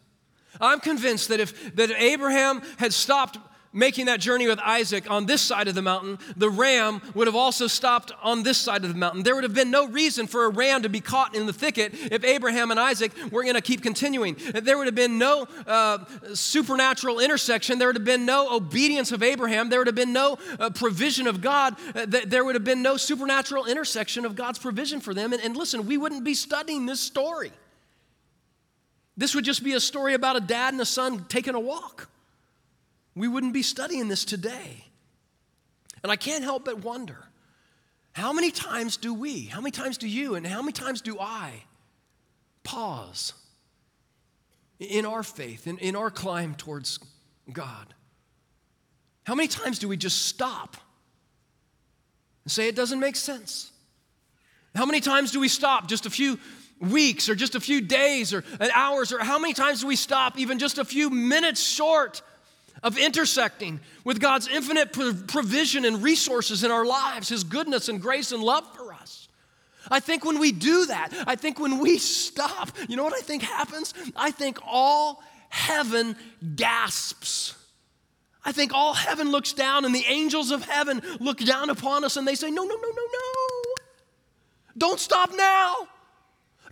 I'm 0.58 0.80
convinced 0.80 1.28
that 1.28 1.38
if 1.38 1.76
that 1.76 1.90
Abraham 1.90 2.62
had 2.78 2.94
stopped 2.94 3.36
making 3.76 4.06
that 4.06 4.18
journey 4.18 4.46
with 4.46 4.58
Isaac 4.58 5.08
on 5.10 5.26
this 5.26 5.42
side 5.42 5.68
of 5.68 5.74
the 5.74 5.82
mountain, 5.82 6.18
the 6.36 6.48
ram 6.48 7.02
would 7.14 7.26
have 7.26 7.36
also 7.36 7.66
stopped 7.66 8.10
on 8.22 8.42
this 8.42 8.56
side 8.56 8.84
of 8.84 8.92
the 8.92 8.98
mountain. 8.98 9.22
There 9.22 9.34
would 9.34 9.44
have 9.44 9.54
been 9.54 9.70
no 9.70 9.86
reason 9.86 10.26
for 10.26 10.46
a 10.46 10.48
ram 10.48 10.82
to 10.82 10.88
be 10.88 11.00
caught 11.00 11.36
in 11.36 11.46
the 11.46 11.52
thicket 11.52 11.92
if 11.94 12.24
Abraham 12.24 12.70
and 12.70 12.80
Isaac 12.80 13.12
were 13.30 13.42
going 13.42 13.54
to 13.54 13.60
keep 13.60 13.82
continuing. 13.82 14.36
There 14.54 14.78
would 14.78 14.86
have 14.86 14.94
been 14.94 15.18
no 15.18 15.46
uh, 15.66 15.98
supernatural 16.32 17.20
intersection. 17.20 17.78
There 17.78 17.88
would 17.88 17.96
have 17.96 18.04
been 18.04 18.24
no 18.24 18.56
obedience 18.56 19.12
of 19.12 19.22
Abraham. 19.22 19.68
There 19.68 19.78
would 19.78 19.88
have 19.88 19.94
been 19.94 20.14
no 20.14 20.38
uh, 20.58 20.70
provision 20.70 21.26
of 21.26 21.42
God. 21.42 21.76
Uh, 21.94 22.06
there 22.06 22.44
would 22.44 22.54
have 22.54 22.64
been 22.64 22.82
no 22.82 22.96
supernatural 22.96 23.66
intersection 23.66 24.24
of 24.24 24.34
God's 24.34 24.58
provision 24.58 25.00
for 25.00 25.12
them. 25.12 25.34
And, 25.34 25.42
and 25.42 25.56
listen, 25.56 25.86
we 25.86 25.98
wouldn't 25.98 26.24
be 26.24 26.34
studying 26.34 26.86
this 26.86 27.00
story. 27.00 27.52
This 29.18 29.34
would 29.34 29.44
just 29.44 29.62
be 29.62 29.74
a 29.74 29.80
story 29.80 30.14
about 30.14 30.36
a 30.36 30.40
dad 30.40 30.72
and 30.72 30.80
a 30.80 30.86
son 30.86 31.26
taking 31.28 31.54
a 31.54 31.60
walk 31.60 32.08
we 33.16 33.26
wouldn't 33.26 33.54
be 33.54 33.62
studying 33.62 34.08
this 34.08 34.24
today. 34.24 34.84
And 36.02 36.12
I 36.12 36.16
can't 36.16 36.44
help 36.44 36.66
but 36.66 36.84
wonder 36.84 37.16
how 38.12 38.32
many 38.32 38.50
times 38.50 38.96
do 38.96 39.12
we, 39.12 39.46
how 39.46 39.60
many 39.60 39.72
times 39.72 39.98
do 39.98 40.06
you, 40.06 40.36
and 40.36 40.46
how 40.46 40.60
many 40.60 40.72
times 40.72 41.00
do 41.00 41.18
I 41.18 41.64
pause 42.62 43.32
in 44.78 45.04
our 45.04 45.22
faith, 45.22 45.66
in, 45.66 45.78
in 45.78 45.96
our 45.96 46.10
climb 46.10 46.54
towards 46.54 46.98
God? 47.52 47.94
How 49.24 49.34
many 49.34 49.48
times 49.48 49.78
do 49.78 49.88
we 49.88 49.96
just 49.96 50.26
stop 50.26 50.76
and 52.44 52.52
say 52.52 52.68
it 52.68 52.76
doesn't 52.76 53.00
make 53.00 53.16
sense? 53.16 53.72
How 54.74 54.86
many 54.86 55.00
times 55.00 55.32
do 55.32 55.40
we 55.40 55.48
stop 55.48 55.88
just 55.88 56.06
a 56.06 56.10
few 56.10 56.38
weeks 56.80 57.28
or 57.28 57.34
just 57.34 57.54
a 57.54 57.60
few 57.60 57.80
days 57.80 58.34
or 58.34 58.44
hours 58.74 59.10
or 59.10 59.18
how 59.18 59.38
many 59.38 59.54
times 59.54 59.80
do 59.80 59.86
we 59.86 59.96
stop 59.96 60.38
even 60.38 60.58
just 60.58 60.76
a 60.76 60.84
few 60.84 61.08
minutes 61.08 61.62
short 61.62 62.20
of 62.82 62.98
intersecting 62.98 63.80
with 64.04 64.20
God's 64.20 64.48
infinite 64.48 64.92
provision 64.92 65.84
and 65.84 66.02
resources 66.02 66.64
in 66.64 66.70
our 66.70 66.84
lives, 66.84 67.28
His 67.28 67.44
goodness 67.44 67.88
and 67.88 68.00
grace 68.00 68.32
and 68.32 68.42
love 68.42 68.64
for 68.76 68.92
us. 68.92 69.28
I 69.90 70.00
think 70.00 70.24
when 70.24 70.38
we 70.38 70.52
do 70.52 70.86
that, 70.86 71.10
I 71.26 71.36
think 71.36 71.60
when 71.60 71.78
we 71.78 71.98
stop, 71.98 72.70
you 72.88 72.96
know 72.96 73.04
what 73.04 73.14
I 73.14 73.20
think 73.20 73.42
happens? 73.42 73.94
I 74.16 74.30
think 74.30 74.58
all 74.66 75.22
heaven 75.48 76.16
gasps. 76.56 77.54
I 78.44 78.52
think 78.52 78.72
all 78.72 78.94
heaven 78.94 79.30
looks 79.30 79.52
down 79.52 79.84
and 79.84 79.94
the 79.94 80.04
angels 80.06 80.50
of 80.50 80.64
heaven 80.64 81.02
look 81.20 81.38
down 81.38 81.70
upon 81.70 82.04
us 82.04 82.16
and 82.16 82.26
they 82.26 82.34
say, 82.36 82.50
No, 82.50 82.62
no, 82.62 82.74
no, 82.74 82.88
no, 82.88 83.02
no. 83.12 83.74
Don't 84.78 85.00
stop 85.00 85.30
now. 85.34 85.88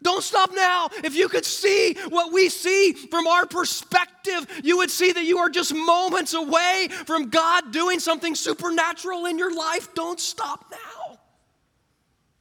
Don't 0.05 0.23
stop 0.23 0.51
now. 0.55 0.91
If 1.03 1.17
you 1.17 1.29
could 1.31 1.47
see 1.47 1.95
what 2.11 2.31
we 2.31 2.51
see 2.51 2.93
from 2.93 3.27
our 3.27 3.47
perspective, 3.47 4.47
you 4.63 4.77
would 4.77 4.91
see 4.91 5.11
that 5.11 5.25
you 5.25 5.39
are 5.39 5.49
just 5.49 5.75
moments 5.75 6.35
away 6.35 6.89
from 7.07 7.31
God 7.31 7.73
doing 7.73 7.99
something 7.99 8.35
supernatural 8.35 9.25
in 9.25 9.39
your 9.39 9.57
life. 9.57 9.95
Don't 9.95 10.21
stop 10.21 10.67
now. 10.71 11.19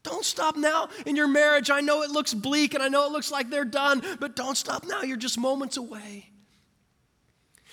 Don't 0.03 0.25
stop 0.25 0.57
now 0.57 0.89
in 1.05 1.15
your 1.15 1.29
marriage. 1.29 1.69
I 1.69 1.79
know 1.79 2.03
it 2.03 2.11
looks 2.11 2.33
bleak 2.33 2.73
and 2.73 2.83
I 2.83 2.89
know 2.89 3.05
it 3.05 3.13
looks 3.13 3.31
like 3.31 3.49
they're 3.49 3.63
done, 3.63 4.03
but 4.19 4.35
don't 4.35 4.57
stop 4.57 4.85
now. 4.85 5.01
You're 5.03 5.15
just 5.15 5.39
moments 5.39 5.77
away. 5.77 6.29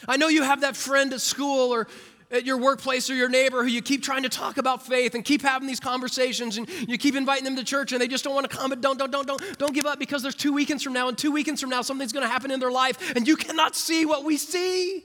I 0.06 0.16
know 0.16 0.28
you 0.28 0.44
have 0.44 0.60
that 0.60 0.76
friend 0.76 1.12
at 1.12 1.20
school 1.20 1.74
or 1.74 1.88
at 2.30 2.44
your 2.44 2.58
workplace 2.58 3.10
or 3.10 3.14
your 3.14 3.28
neighbor 3.28 3.62
who 3.62 3.68
you 3.68 3.82
keep 3.82 4.02
trying 4.02 4.22
to 4.22 4.28
talk 4.28 4.56
about 4.56 4.86
faith 4.86 5.14
and 5.14 5.24
keep 5.24 5.42
having 5.42 5.66
these 5.66 5.80
conversations 5.80 6.56
and 6.56 6.68
you 6.88 6.96
keep 6.96 7.16
inviting 7.16 7.44
them 7.44 7.56
to 7.56 7.64
church 7.64 7.92
and 7.92 8.00
they 8.00 8.06
just 8.08 8.22
don't 8.22 8.34
want 8.34 8.48
to 8.48 8.56
come 8.56 8.70
but 8.70 8.80
don't 8.80 8.98
don't 8.98 9.10
don't 9.10 9.26
don't 9.26 9.58
don't 9.58 9.74
give 9.74 9.86
up 9.86 9.98
because 9.98 10.22
there's 10.22 10.34
two 10.34 10.52
weekends 10.52 10.82
from 10.82 10.92
now 10.92 11.08
and 11.08 11.18
two 11.18 11.32
weekends 11.32 11.60
from 11.60 11.70
now 11.70 11.82
something's 11.82 12.12
going 12.12 12.24
to 12.24 12.30
happen 12.30 12.50
in 12.50 12.60
their 12.60 12.70
life 12.70 13.14
and 13.16 13.26
you 13.26 13.36
cannot 13.36 13.74
see 13.74 14.06
what 14.06 14.24
we 14.24 14.36
see. 14.36 15.04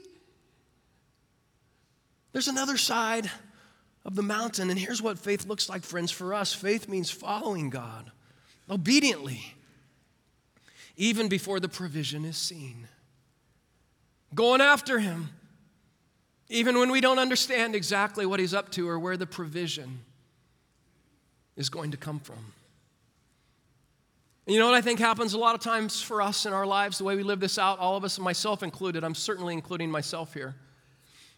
There's 2.32 2.48
another 2.48 2.76
side 2.76 3.30
of 4.04 4.14
the 4.14 4.22
mountain 4.22 4.70
and 4.70 4.78
here's 4.78 5.02
what 5.02 5.18
faith 5.18 5.46
looks 5.46 5.68
like 5.68 5.82
friends 5.82 6.12
for 6.12 6.32
us 6.32 6.52
faith 6.52 6.88
means 6.88 7.10
following 7.10 7.70
god 7.70 8.12
obediently 8.70 9.54
even 10.96 11.28
before 11.28 11.60
the 11.60 11.68
provision 11.68 12.24
is 12.24 12.36
seen. 12.36 12.88
Going 14.34 14.60
after 14.60 14.98
him 14.98 15.28
even 16.48 16.78
when 16.78 16.90
we 16.90 17.00
don't 17.00 17.18
understand 17.18 17.74
exactly 17.74 18.26
what 18.26 18.40
He's 18.40 18.54
up 18.54 18.70
to 18.72 18.88
or 18.88 18.98
where 18.98 19.16
the 19.16 19.26
provision 19.26 20.00
is 21.56 21.68
going 21.68 21.90
to 21.90 21.96
come 21.96 22.20
from. 22.20 22.52
You 24.46 24.60
know 24.60 24.66
what 24.66 24.76
I 24.76 24.80
think 24.80 25.00
happens 25.00 25.34
a 25.34 25.38
lot 25.38 25.56
of 25.56 25.60
times 25.60 26.00
for 26.00 26.22
us 26.22 26.46
in 26.46 26.52
our 26.52 26.66
lives, 26.66 26.98
the 26.98 27.04
way 27.04 27.16
we 27.16 27.24
live 27.24 27.40
this 27.40 27.58
out, 27.58 27.80
all 27.80 27.96
of 27.96 28.04
us, 28.04 28.18
myself 28.18 28.62
included, 28.62 29.02
I'm 29.02 29.14
certainly 29.14 29.54
including 29.54 29.90
myself 29.90 30.34
here. 30.34 30.54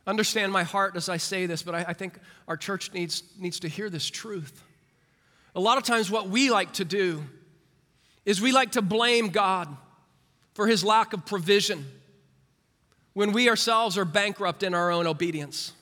Understand 0.07 0.53
my 0.53 0.63
heart 0.63 0.95
as 0.97 1.09
I 1.09 1.17
say 1.17 1.47
this, 1.47 1.63
but 1.63 1.75
I, 1.75 1.87
I 1.89 1.93
think 1.95 2.19
our 2.47 2.57
church 2.57 2.93
needs, 2.93 3.23
needs 3.39 3.61
to 3.61 3.69
hear 3.69 3.89
this 3.89 4.09
truth. 4.11 4.63
A 5.55 5.61
lot 5.61 5.79
of 5.79 5.85
times, 5.85 6.11
what 6.11 6.29
we 6.29 6.51
like 6.51 6.75
to 6.75 6.85
do 6.85 7.25
is 8.27 8.41
we 8.41 8.53
like 8.53 8.73
to 8.73 8.83
blame 8.83 9.29
God 9.29 9.75
for 10.53 10.67
his 10.67 10.85
lack 10.85 11.15
of 11.15 11.25
provision 11.25 11.87
when 13.15 13.33
we 13.33 13.49
ourselves 13.49 13.99
are 13.99 14.05
bankrupt 14.05 14.63
in 14.63 14.75
our 14.75 14.91
own 14.91 15.07
obedience. 15.07 15.73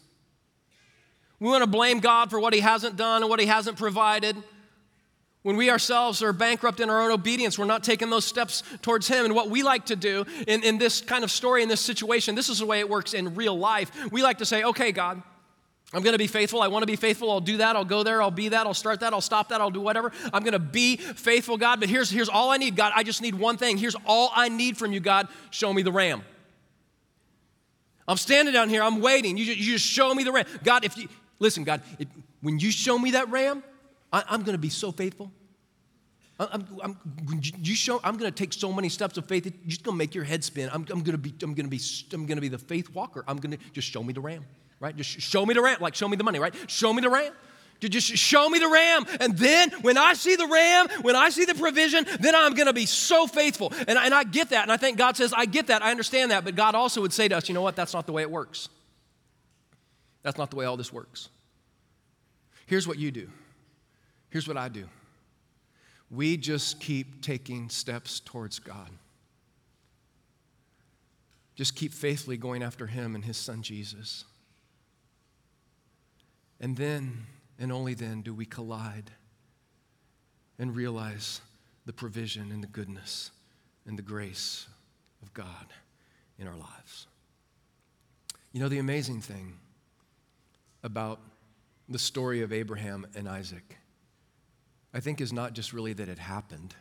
We 1.39 1.49
want 1.49 1.63
to 1.63 1.71
blame 1.71 2.01
God 2.01 2.31
for 2.31 2.41
what 2.41 2.55
He 2.55 2.61
hasn't 2.61 2.97
done 2.97 3.23
and 3.23 3.31
what 3.31 3.41
He 3.41 3.47
hasn't 3.47 3.77
provided. 3.77 4.37
When 5.43 5.57
we 5.57 5.71
ourselves 5.71 6.23
are 6.23 6.33
bankrupt 6.33 6.81
in 6.81 6.91
our 6.91 7.03
own 7.03 7.13
obedience, 7.13 7.59
we're 7.59 7.67
not 7.67 7.85
taking 7.85 8.11
those 8.11 8.25
steps 8.25 8.63
towards 8.83 9.07
Him. 9.07 9.27
And 9.27 9.35
what 9.35 9.49
we 9.49 9.63
like 9.63 9.87
to 9.87 9.97
do 9.97 10.25
in, 10.49 10.65
in 10.65 10.79
this 10.79 11.01
kind 11.01 11.23
of 11.23 11.31
story, 11.31 11.63
in 11.63 11.69
this 11.69 11.81
situation, 11.81 12.35
this 12.35 12.49
is 12.49 12.59
the 12.59 12.67
way 12.67 12.81
it 12.81 12.89
works 12.89 13.15
in 13.15 13.35
real 13.35 13.57
life. 13.57 13.93
We 14.11 14.23
like 14.23 14.39
to 14.39 14.47
say, 14.47 14.65
okay, 14.65 14.91
God, 14.91 15.23
I'm 15.93 16.03
going 16.03 16.15
to 16.15 16.19
be 16.19 16.27
faithful. 16.27 16.63
I 16.63 16.69
want 16.69 16.83
to 16.83 16.87
be 16.87 16.97
faithful. 16.97 17.31
I'll 17.31 17.41
do 17.41 17.59
that. 17.59 17.77
I'll 17.77 17.85
go 17.85 18.03
there. 18.03 18.21
I'll 18.21 18.33
be 18.33 18.49
that. 18.49 18.67
I'll 18.67 18.75
start 18.75 19.01
that. 19.01 19.13
I'll 19.13 19.21
stop 19.21 19.51
that. 19.51 19.61
I'll 19.61 19.71
do 19.71 19.81
whatever. 19.81 20.11
I'm 20.33 20.43
going 20.43 20.53
to 20.53 20.59
be 20.59 20.97
faithful, 20.97 21.57
God. 21.57 21.79
But 21.79 21.89
here's, 21.89 22.11
here's 22.11 22.29
all 22.29 22.51
I 22.51 22.57
need, 22.57 22.75
God. 22.75 22.93
I 22.97 23.05
just 23.05 23.23
need 23.23 23.37
one 23.37 23.57
thing. 23.57 23.77
Here's 23.77 23.97
all 24.05 24.33
I 24.35 24.49
need 24.49 24.77
from 24.77 24.93
you, 24.93 24.99
God. 24.99 25.29
Show 25.51 25.73
me 25.73 25.83
the 25.83 25.93
ram. 25.93 26.23
I'm 28.09 28.17
standing 28.17 28.55
down 28.55 28.69
here, 28.69 28.83
I'm 28.83 29.01
waiting. 29.01 29.37
You 29.37 29.45
just, 29.45 29.59
you 29.59 29.73
just 29.73 29.87
show 29.87 30.15
me 30.15 30.25
the 30.25 30.33
ram. 30.33 30.47
God, 30.63 30.85
if 30.85 30.97
you, 30.97 31.09
listen, 31.39 31.65
God, 31.65 31.83
if, 31.99 32.09
when 32.41 32.59
you 32.59 32.71
show 32.71 32.99
me 32.99 33.13
that 33.13 33.29
ram, 33.31 33.63
I, 34.13 34.23
am 34.29 34.43
going 34.43 34.55
to 34.55 34.61
be 34.61 34.69
so 34.69 34.93
faithful. 34.93 35.33
I'm, 36.39 36.67
I'm, 36.83 36.99
you 37.63 37.75
show, 37.75 38.01
I'm 38.05 38.17
going 38.19 38.31
to 38.31 38.37
take 38.37 38.53
so 38.53 38.73
many 38.73 38.89
steps 38.91 39.17
of 39.17 39.27
faith, 39.27 39.47
you're 39.47 39.55
just 39.69 39.83
going 39.83 39.95
to 39.95 39.99
make 39.99 40.15
your 40.15 40.25
head 40.25 40.45
spin. 40.45 40.69
I'm, 40.73 40.87
I'm 40.91 41.03
going 41.03 41.13
to 41.13 41.19
be, 41.19 41.35
I'm 41.43 41.55
going 41.55 41.65
to 41.65 41.71
be, 41.71 41.81
I'm 42.13 42.27
going 42.27 42.37
to 42.37 42.43
be 42.43 42.49
the 42.49 42.59
faith 42.59 42.91
walker. 42.95 43.25
I'm 43.27 43.39
going 43.39 43.57
to 43.57 43.65
just 43.73 43.89
show 43.89 44.03
me 44.03 44.13
the 44.13 44.21
ram, 44.21 44.45
right? 44.79 44.95
Just 44.95 45.21
show 45.21 45.47
me 45.47 45.55
the 45.55 45.63
ram, 45.63 45.79
like 45.81 45.95
show 45.95 46.09
me 46.09 46.17
the 46.17 46.25
money, 46.25 46.39
right? 46.39 46.55
Show 46.71 46.93
me 46.93 47.01
the 47.01 47.11
ram 47.11 47.33
to 47.81 47.89
just 47.89 48.09
show 48.17 48.49
me 48.49 48.59
the 48.59 48.69
ram. 48.69 49.07
And 49.21 49.37
then 49.37 49.71
when 49.83 49.99
I 49.99 50.15
see 50.15 50.37
the 50.37 50.47
ram, 50.47 50.89
when 51.03 51.17
I 51.17 51.31
see 51.31 51.45
the 51.45 51.55
provision, 51.55 52.07
then 52.21 52.35
I'm 52.35 52.55
going 52.55 52.67
to 52.67 52.73
be 52.73 52.87
so 52.87 53.27
faithful. 53.27 53.73
And, 53.87 53.99
and 53.99 54.15
I 54.15 54.25
get 54.25 54.51
that. 54.51 54.63
And 54.63 54.73
I 54.73 54.77
think 54.77 54.99
God 54.99 55.17
says, 55.17 55.33
I 55.37 55.47
get 55.47 55.69
that. 55.69 55.83
I 55.83 55.91
understand 55.91 56.31
that. 56.31 56.45
But 56.45 56.57
God 56.57 56.75
also 56.75 57.01
would 57.01 57.13
say 57.13 57.29
to 57.29 57.37
us, 57.37 57.49
you 57.49 57.55
know 57.55 57.63
what? 57.63 57.77
That's 57.77 57.95
not 57.95 58.07
the 58.07 58.13
way 58.13 58.23
it 58.23 58.31
works. 58.31 58.69
That's 60.23 60.39
not 60.39 60.51
the 60.51 60.57
way 60.57 60.65
all 60.65 60.77
this 60.77 60.93
works. 60.93 61.29
Here's 62.67 62.89
what 62.89 62.99
you 62.99 63.11
do. 63.11 63.29
Here's 64.31 64.49
what 64.49 64.57
I 64.57 64.69
do. 64.69 64.87
We 66.11 66.37
just 66.37 66.81
keep 66.81 67.23
taking 67.23 67.69
steps 67.69 68.21
towards 68.21 68.59
God. 68.59 68.91
Just 71.55 71.75
keep 71.75 71.93
faithfully 71.93 72.37
going 72.37 72.63
after 72.63 72.87
Him 72.87 73.15
and 73.15 73.25
His 73.25 73.37
Son 73.37 73.63
Jesus. 73.63 74.25
And 76.61 76.77
then 76.77 77.27
and 77.59 77.73
only 77.73 77.95
then 77.95 78.23
do 78.23 78.35
we 78.35 78.45
collide 78.45 79.11
and 80.59 80.75
realize 80.75 81.41
the 81.85 81.93
provision 81.93 82.51
and 82.53 82.63
the 82.63 82.69
goodness 82.69 83.31
and 83.87 83.99
the 83.99 84.03
grace 84.03 84.67
of 85.23 85.33
God 85.33 85.67
in 86.39 86.47
our 86.47 86.57
lives. 86.57 87.07
You 88.53 88.61
know, 88.61 88.69
the 88.69 88.79
amazing 88.79 89.21
thing 89.21 89.55
about 90.83 91.21
the 91.89 91.99
story 91.99 92.43
of 92.43 92.53
Abraham 92.53 93.07
and 93.15 93.29
Isaac, 93.29 93.77
I 94.93 95.01
think, 95.01 95.21
is 95.21 95.33
not 95.33 95.53
just 95.53 95.73
really 95.73 95.93
that 95.93 96.09
it 96.09 96.19
happened. 96.19 96.75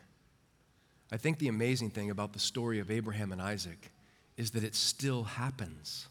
I 1.11 1.17
think 1.17 1.37
the 1.37 1.47
amazing 1.47 1.91
thing 1.91 2.09
about 2.09 2.33
the 2.33 2.39
story 2.39 2.79
of 2.79 2.89
Abraham 2.89 3.31
and 3.31 3.41
Isaac 3.41 3.91
is 4.37 4.51
that 4.51 4.63
it 4.63 4.75
still 4.75 5.23
happens 5.23 6.07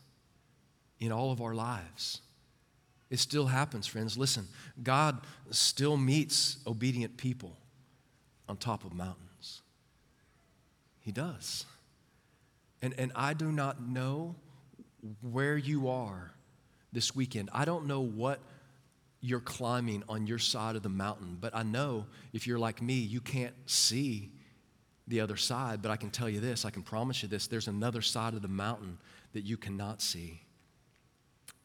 in 1.01 1.13
all 1.13 1.33
of 1.33 1.41
our 1.41 1.55
lives. 1.55 2.21
It 3.15 3.21
still 3.21 3.47
happens, 3.47 3.87
friends. 3.87 4.19
Listen, 4.19 4.49
God 4.83 5.21
still 5.53 5.97
meets 5.97 6.57
obedient 6.67 7.17
people 7.17 7.57
on 8.49 8.57
top 8.57 8.85
of 8.85 8.93
mountains. 8.93 9.63
He 10.99 11.13
does. 11.13 11.65
And, 12.83 12.93
and 12.99 13.13
I 13.15 13.33
do 13.35 13.53
not 13.53 13.81
know 13.81 14.35
where 15.21 15.57
you 15.57 15.89
are 15.89 16.33
this 16.93 17.15
weekend. 17.15 17.51
I 17.53 17.65
don't 17.65 17.87
know 17.87 18.01
what 18.01 18.41
you're 19.21 19.39
climbing 19.39 20.03
on 20.09 20.27
your 20.27 20.41
side 20.41 20.75
of 20.75 20.83
the 20.83 20.89
mountain, 20.89 21.39
but 21.41 21.55
I 21.55 21.63
know 21.63 22.07
if 22.33 22.49
you're 22.49 22.59
like 22.59 22.83
me, 22.83 22.95
you 22.95 23.21
can't 23.21 23.55
see 23.67 24.33
the 25.07 25.21
other 25.21 25.37
side. 25.37 25.83
But 25.83 25.93
I 25.93 25.97
can 25.97 26.11
tell 26.11 26.29
you 26.29 26.41
this, 26.41 26.65
I 26.65 26.71
can 26.71 26.83
promise 26.83 27.23
you 27.23 27.29
this 27.29 27.47
there's 27.47 27.69
another 27.69 28.03
side 28.03 28.35
of 28.35 28.43
the 28.43 28.49
mountain 28.49 28.99
that 29.35 29.43
you 29.43 29.57
cannot 29.57 30.03
see. 30.03 30.44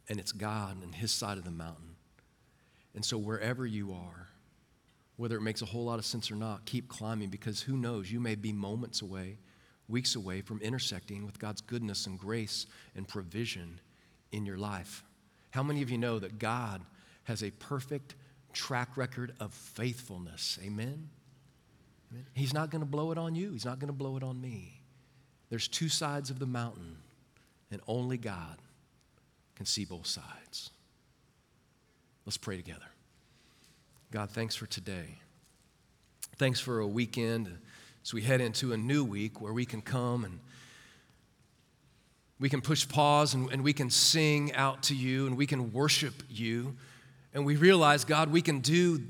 And 0.10 0.20
it's 0.20 0.32
God 0.32 0.82
and 0.82 0.94
His 0.94 1.12
side 1.12 1.38
of 1.38 1.44
the 1.44 1.52
mountain. 1.52 1.96
And 2.96 3.06
so, 3.06 3.18
wherever 3.18 3.66
you 3.66 3.94
are, 3.94 4.28
whether 5.18 5.36
it 5.36 5.42
makes 5.42 5.62
a 5.62 5.66
whole 5.66 5.86
lot 5.86 6.00
of 6.00 6.06
sense 6.06 6.32
or 6.32 6.36
not, 6.36 6.66
keep 6.66 6.88
climbing 6.88 7.30
because 7.30 7.62
who 7.62 7.78
knows, 7.78 8.12
you 8.12 8.20
may 8.20 8.36
be 8.36 8.52
moments 8.54 9.02
away, 9.02 9.38
weeks 9.88 10.16
away 10.16 10.42
from 10.42 10.62
intersecting 10.62 11.26
with 11.26 11.38
God's 11.40 11.62
goodness 11.62 12.08
and 12.08 12.18
grace 12.18 12.66
and 12.96 13.08
provision 13.08 13.80
in 14.32 14.46
your 14.46 14.58
life. 14.58 15.04
How 15.52 15.62
many 15.64 15.82
of 15.82 15.90
you 15.90 15.98
know 15.98 16.20
that 16.20 16.40
God 16.40 16.82
has 17.26 17.44
a 17.44 17.52
perfect 17.52 18.16
track 18.54 18.96
record 18.98 19.34
of 19.40 19.54
faithfulness? 19.54 20.58
Amen? 20.64 21.10
Amen. 22.12 22.26
He's 22.34 22.54
not 22.54 22.70
going 22.70 22.82
to 22.82 22.88
blow 22.88 23.12
it 23.12 23.18
on 23.18 23.36
you, 23.36 23.52
He's 23.52 23.66
not 23.66 23.80
going 23.80 23.88
to 23.88 23.94
blow 23.94 24.16
it 24.18 24.24
on 24.24 24.40
me. 24.40 24.82
There's 25.50 25.68
two 25.68 25.90
sides 25.90 26.30
of 26.30 26.40
the 26.40 26.46
mountain, 26.46 26.98
and 27.72 27.82
only 27.88 28.18
God 28.18 28.58
can 29.60 29.66
see 29.66 29.84
both 29.84 30.08
sides. 30.08 30.70
Let's 32.26 32.38
pray 32.38 32.56
together. 32.56 32.86
God, 34.10 34.30
thanks 34.30 34.56
for 34.56 34.68
today. 34.68 35.20
Thanks 36.38 36.62
for 36.62 36.80
a 36.80 36.88
weekend 36.88 37.58
as 38.02 38.14
we 38.14 38.22
head 38.22 38.40
into 38.40 38.72
a 38.72 38.78
new 38.78 39.04
week 39.04 39.42
where 39.42 39.52
we 39.52 39.66
can 39.66 39.82
come 39.82 40.24
and 40.24 40.40
we 42.40 42.48
can 42.48 42.62
push 42.62 42.88
pause 42.88 43.34
and, 43.34 43.52
and 43.52 43.62
we 43.62 43.74
can 43.74 43.90
sing 43.90 44.54
out 44.54 44.82
to 44.84 44.96
you 44.96 45.28
and 45.28 45.36
we 45.36 45.46
can 45.46 45.74
worship 45.74 46.24
you. 46.30 46.78
And 47.34 47.46
we 47.46 47.58
realize, 47.58 48.06
God, 48.06 48.32
we 48.32 48.42
can 48.42 48.62
do 48.62 49.02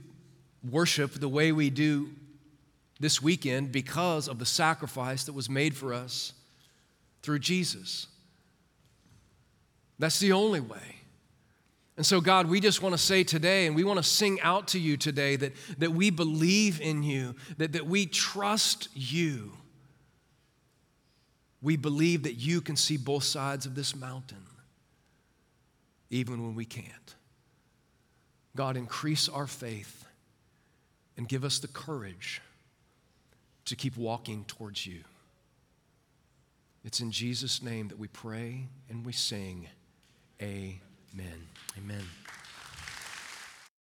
worship 0.67 1.13
the 1.13 1.29
way 1.29 1.51
we 1.51 1.69
do 1.69 2.09
this 2.99 3.21
weekend 3.21 3.71
because 3.71 4.27
of 4.27 4.39
the 4.39 4.47
sacrifice 4.47 5.25
that 5.25 5.33
was 5.33 5.47
made 5.47 5.77
for 5.77 5.93
us 5.93 6.33
through 7.21 7.37
Jesus. 7.37 8.07
That's 9.99 10.19
the 10.19 10.31
only 10.31 10.61
way. 10.61 10.95
And 11.97 12.05
so, 12.05 12.21
God, 12.21 12.47
we 12.47 12.61
just 12.61 12.81
want 12.81 12.93
to 12.93 12.97
say 12.97 13.25
today, 13.25 13.67
and 13.67 13.75
we 13.75 13.83
want 13.83 13.97
to 13.97 14.03
sing 14.03 14.39
out 14.39 14.69
to 14.69 14.79
you 14.79 14.95
today 14.95 15.35
that, 15.35 15.51
that 15.79 15.91
we 15.91 16.09
believe 16.09 16.79
in 16.79 17.03
you, 17.03 17.35
that, 17.57 17.73
that 17.73 17.85
we 17.85 18.05
trust 18.05 18.87
you. 18.93 19.51
We 21.61 21.75
believe 21.75 22.23
that 22.23 22.35
you 22.35 22.61
can 22.61 22.77
see 22.77 22.95
both 22.95 23.25
sides 23.25 23.65
of 23.65 23.75
this 23.75 23.93
mountain, 23.93 24.45
even 26.09 26.41
when 26.41 26.55
we 26.55 26.63
can't. 26.63 27.15
God, 28.55 28.77
increase 28.77 29.27
our 29.27 29.47
faith 29.47 30.05
and 31.17 31.27
give 31.27 31.43
us 31.43 31.59
the 31.59 31.67
courage 31.67 32.41
to 33.65 33.75
keep 33.75 33.97
walking 33.97 34.45
towards 34.45 34.87
you. 34.87 35.01
It's 36.85 37.01
in 37.01 37.11
Jesus' 37.11 37.61
name 37.61 37.89
that 37.89 37.99
we 37.99 38.07
pray 38.07 38.67
and 38.89 39.05
we 39.05 39.11
sing. 39.11 39.67
Amen. 40.41 41.47
Amen. 41.77 42.28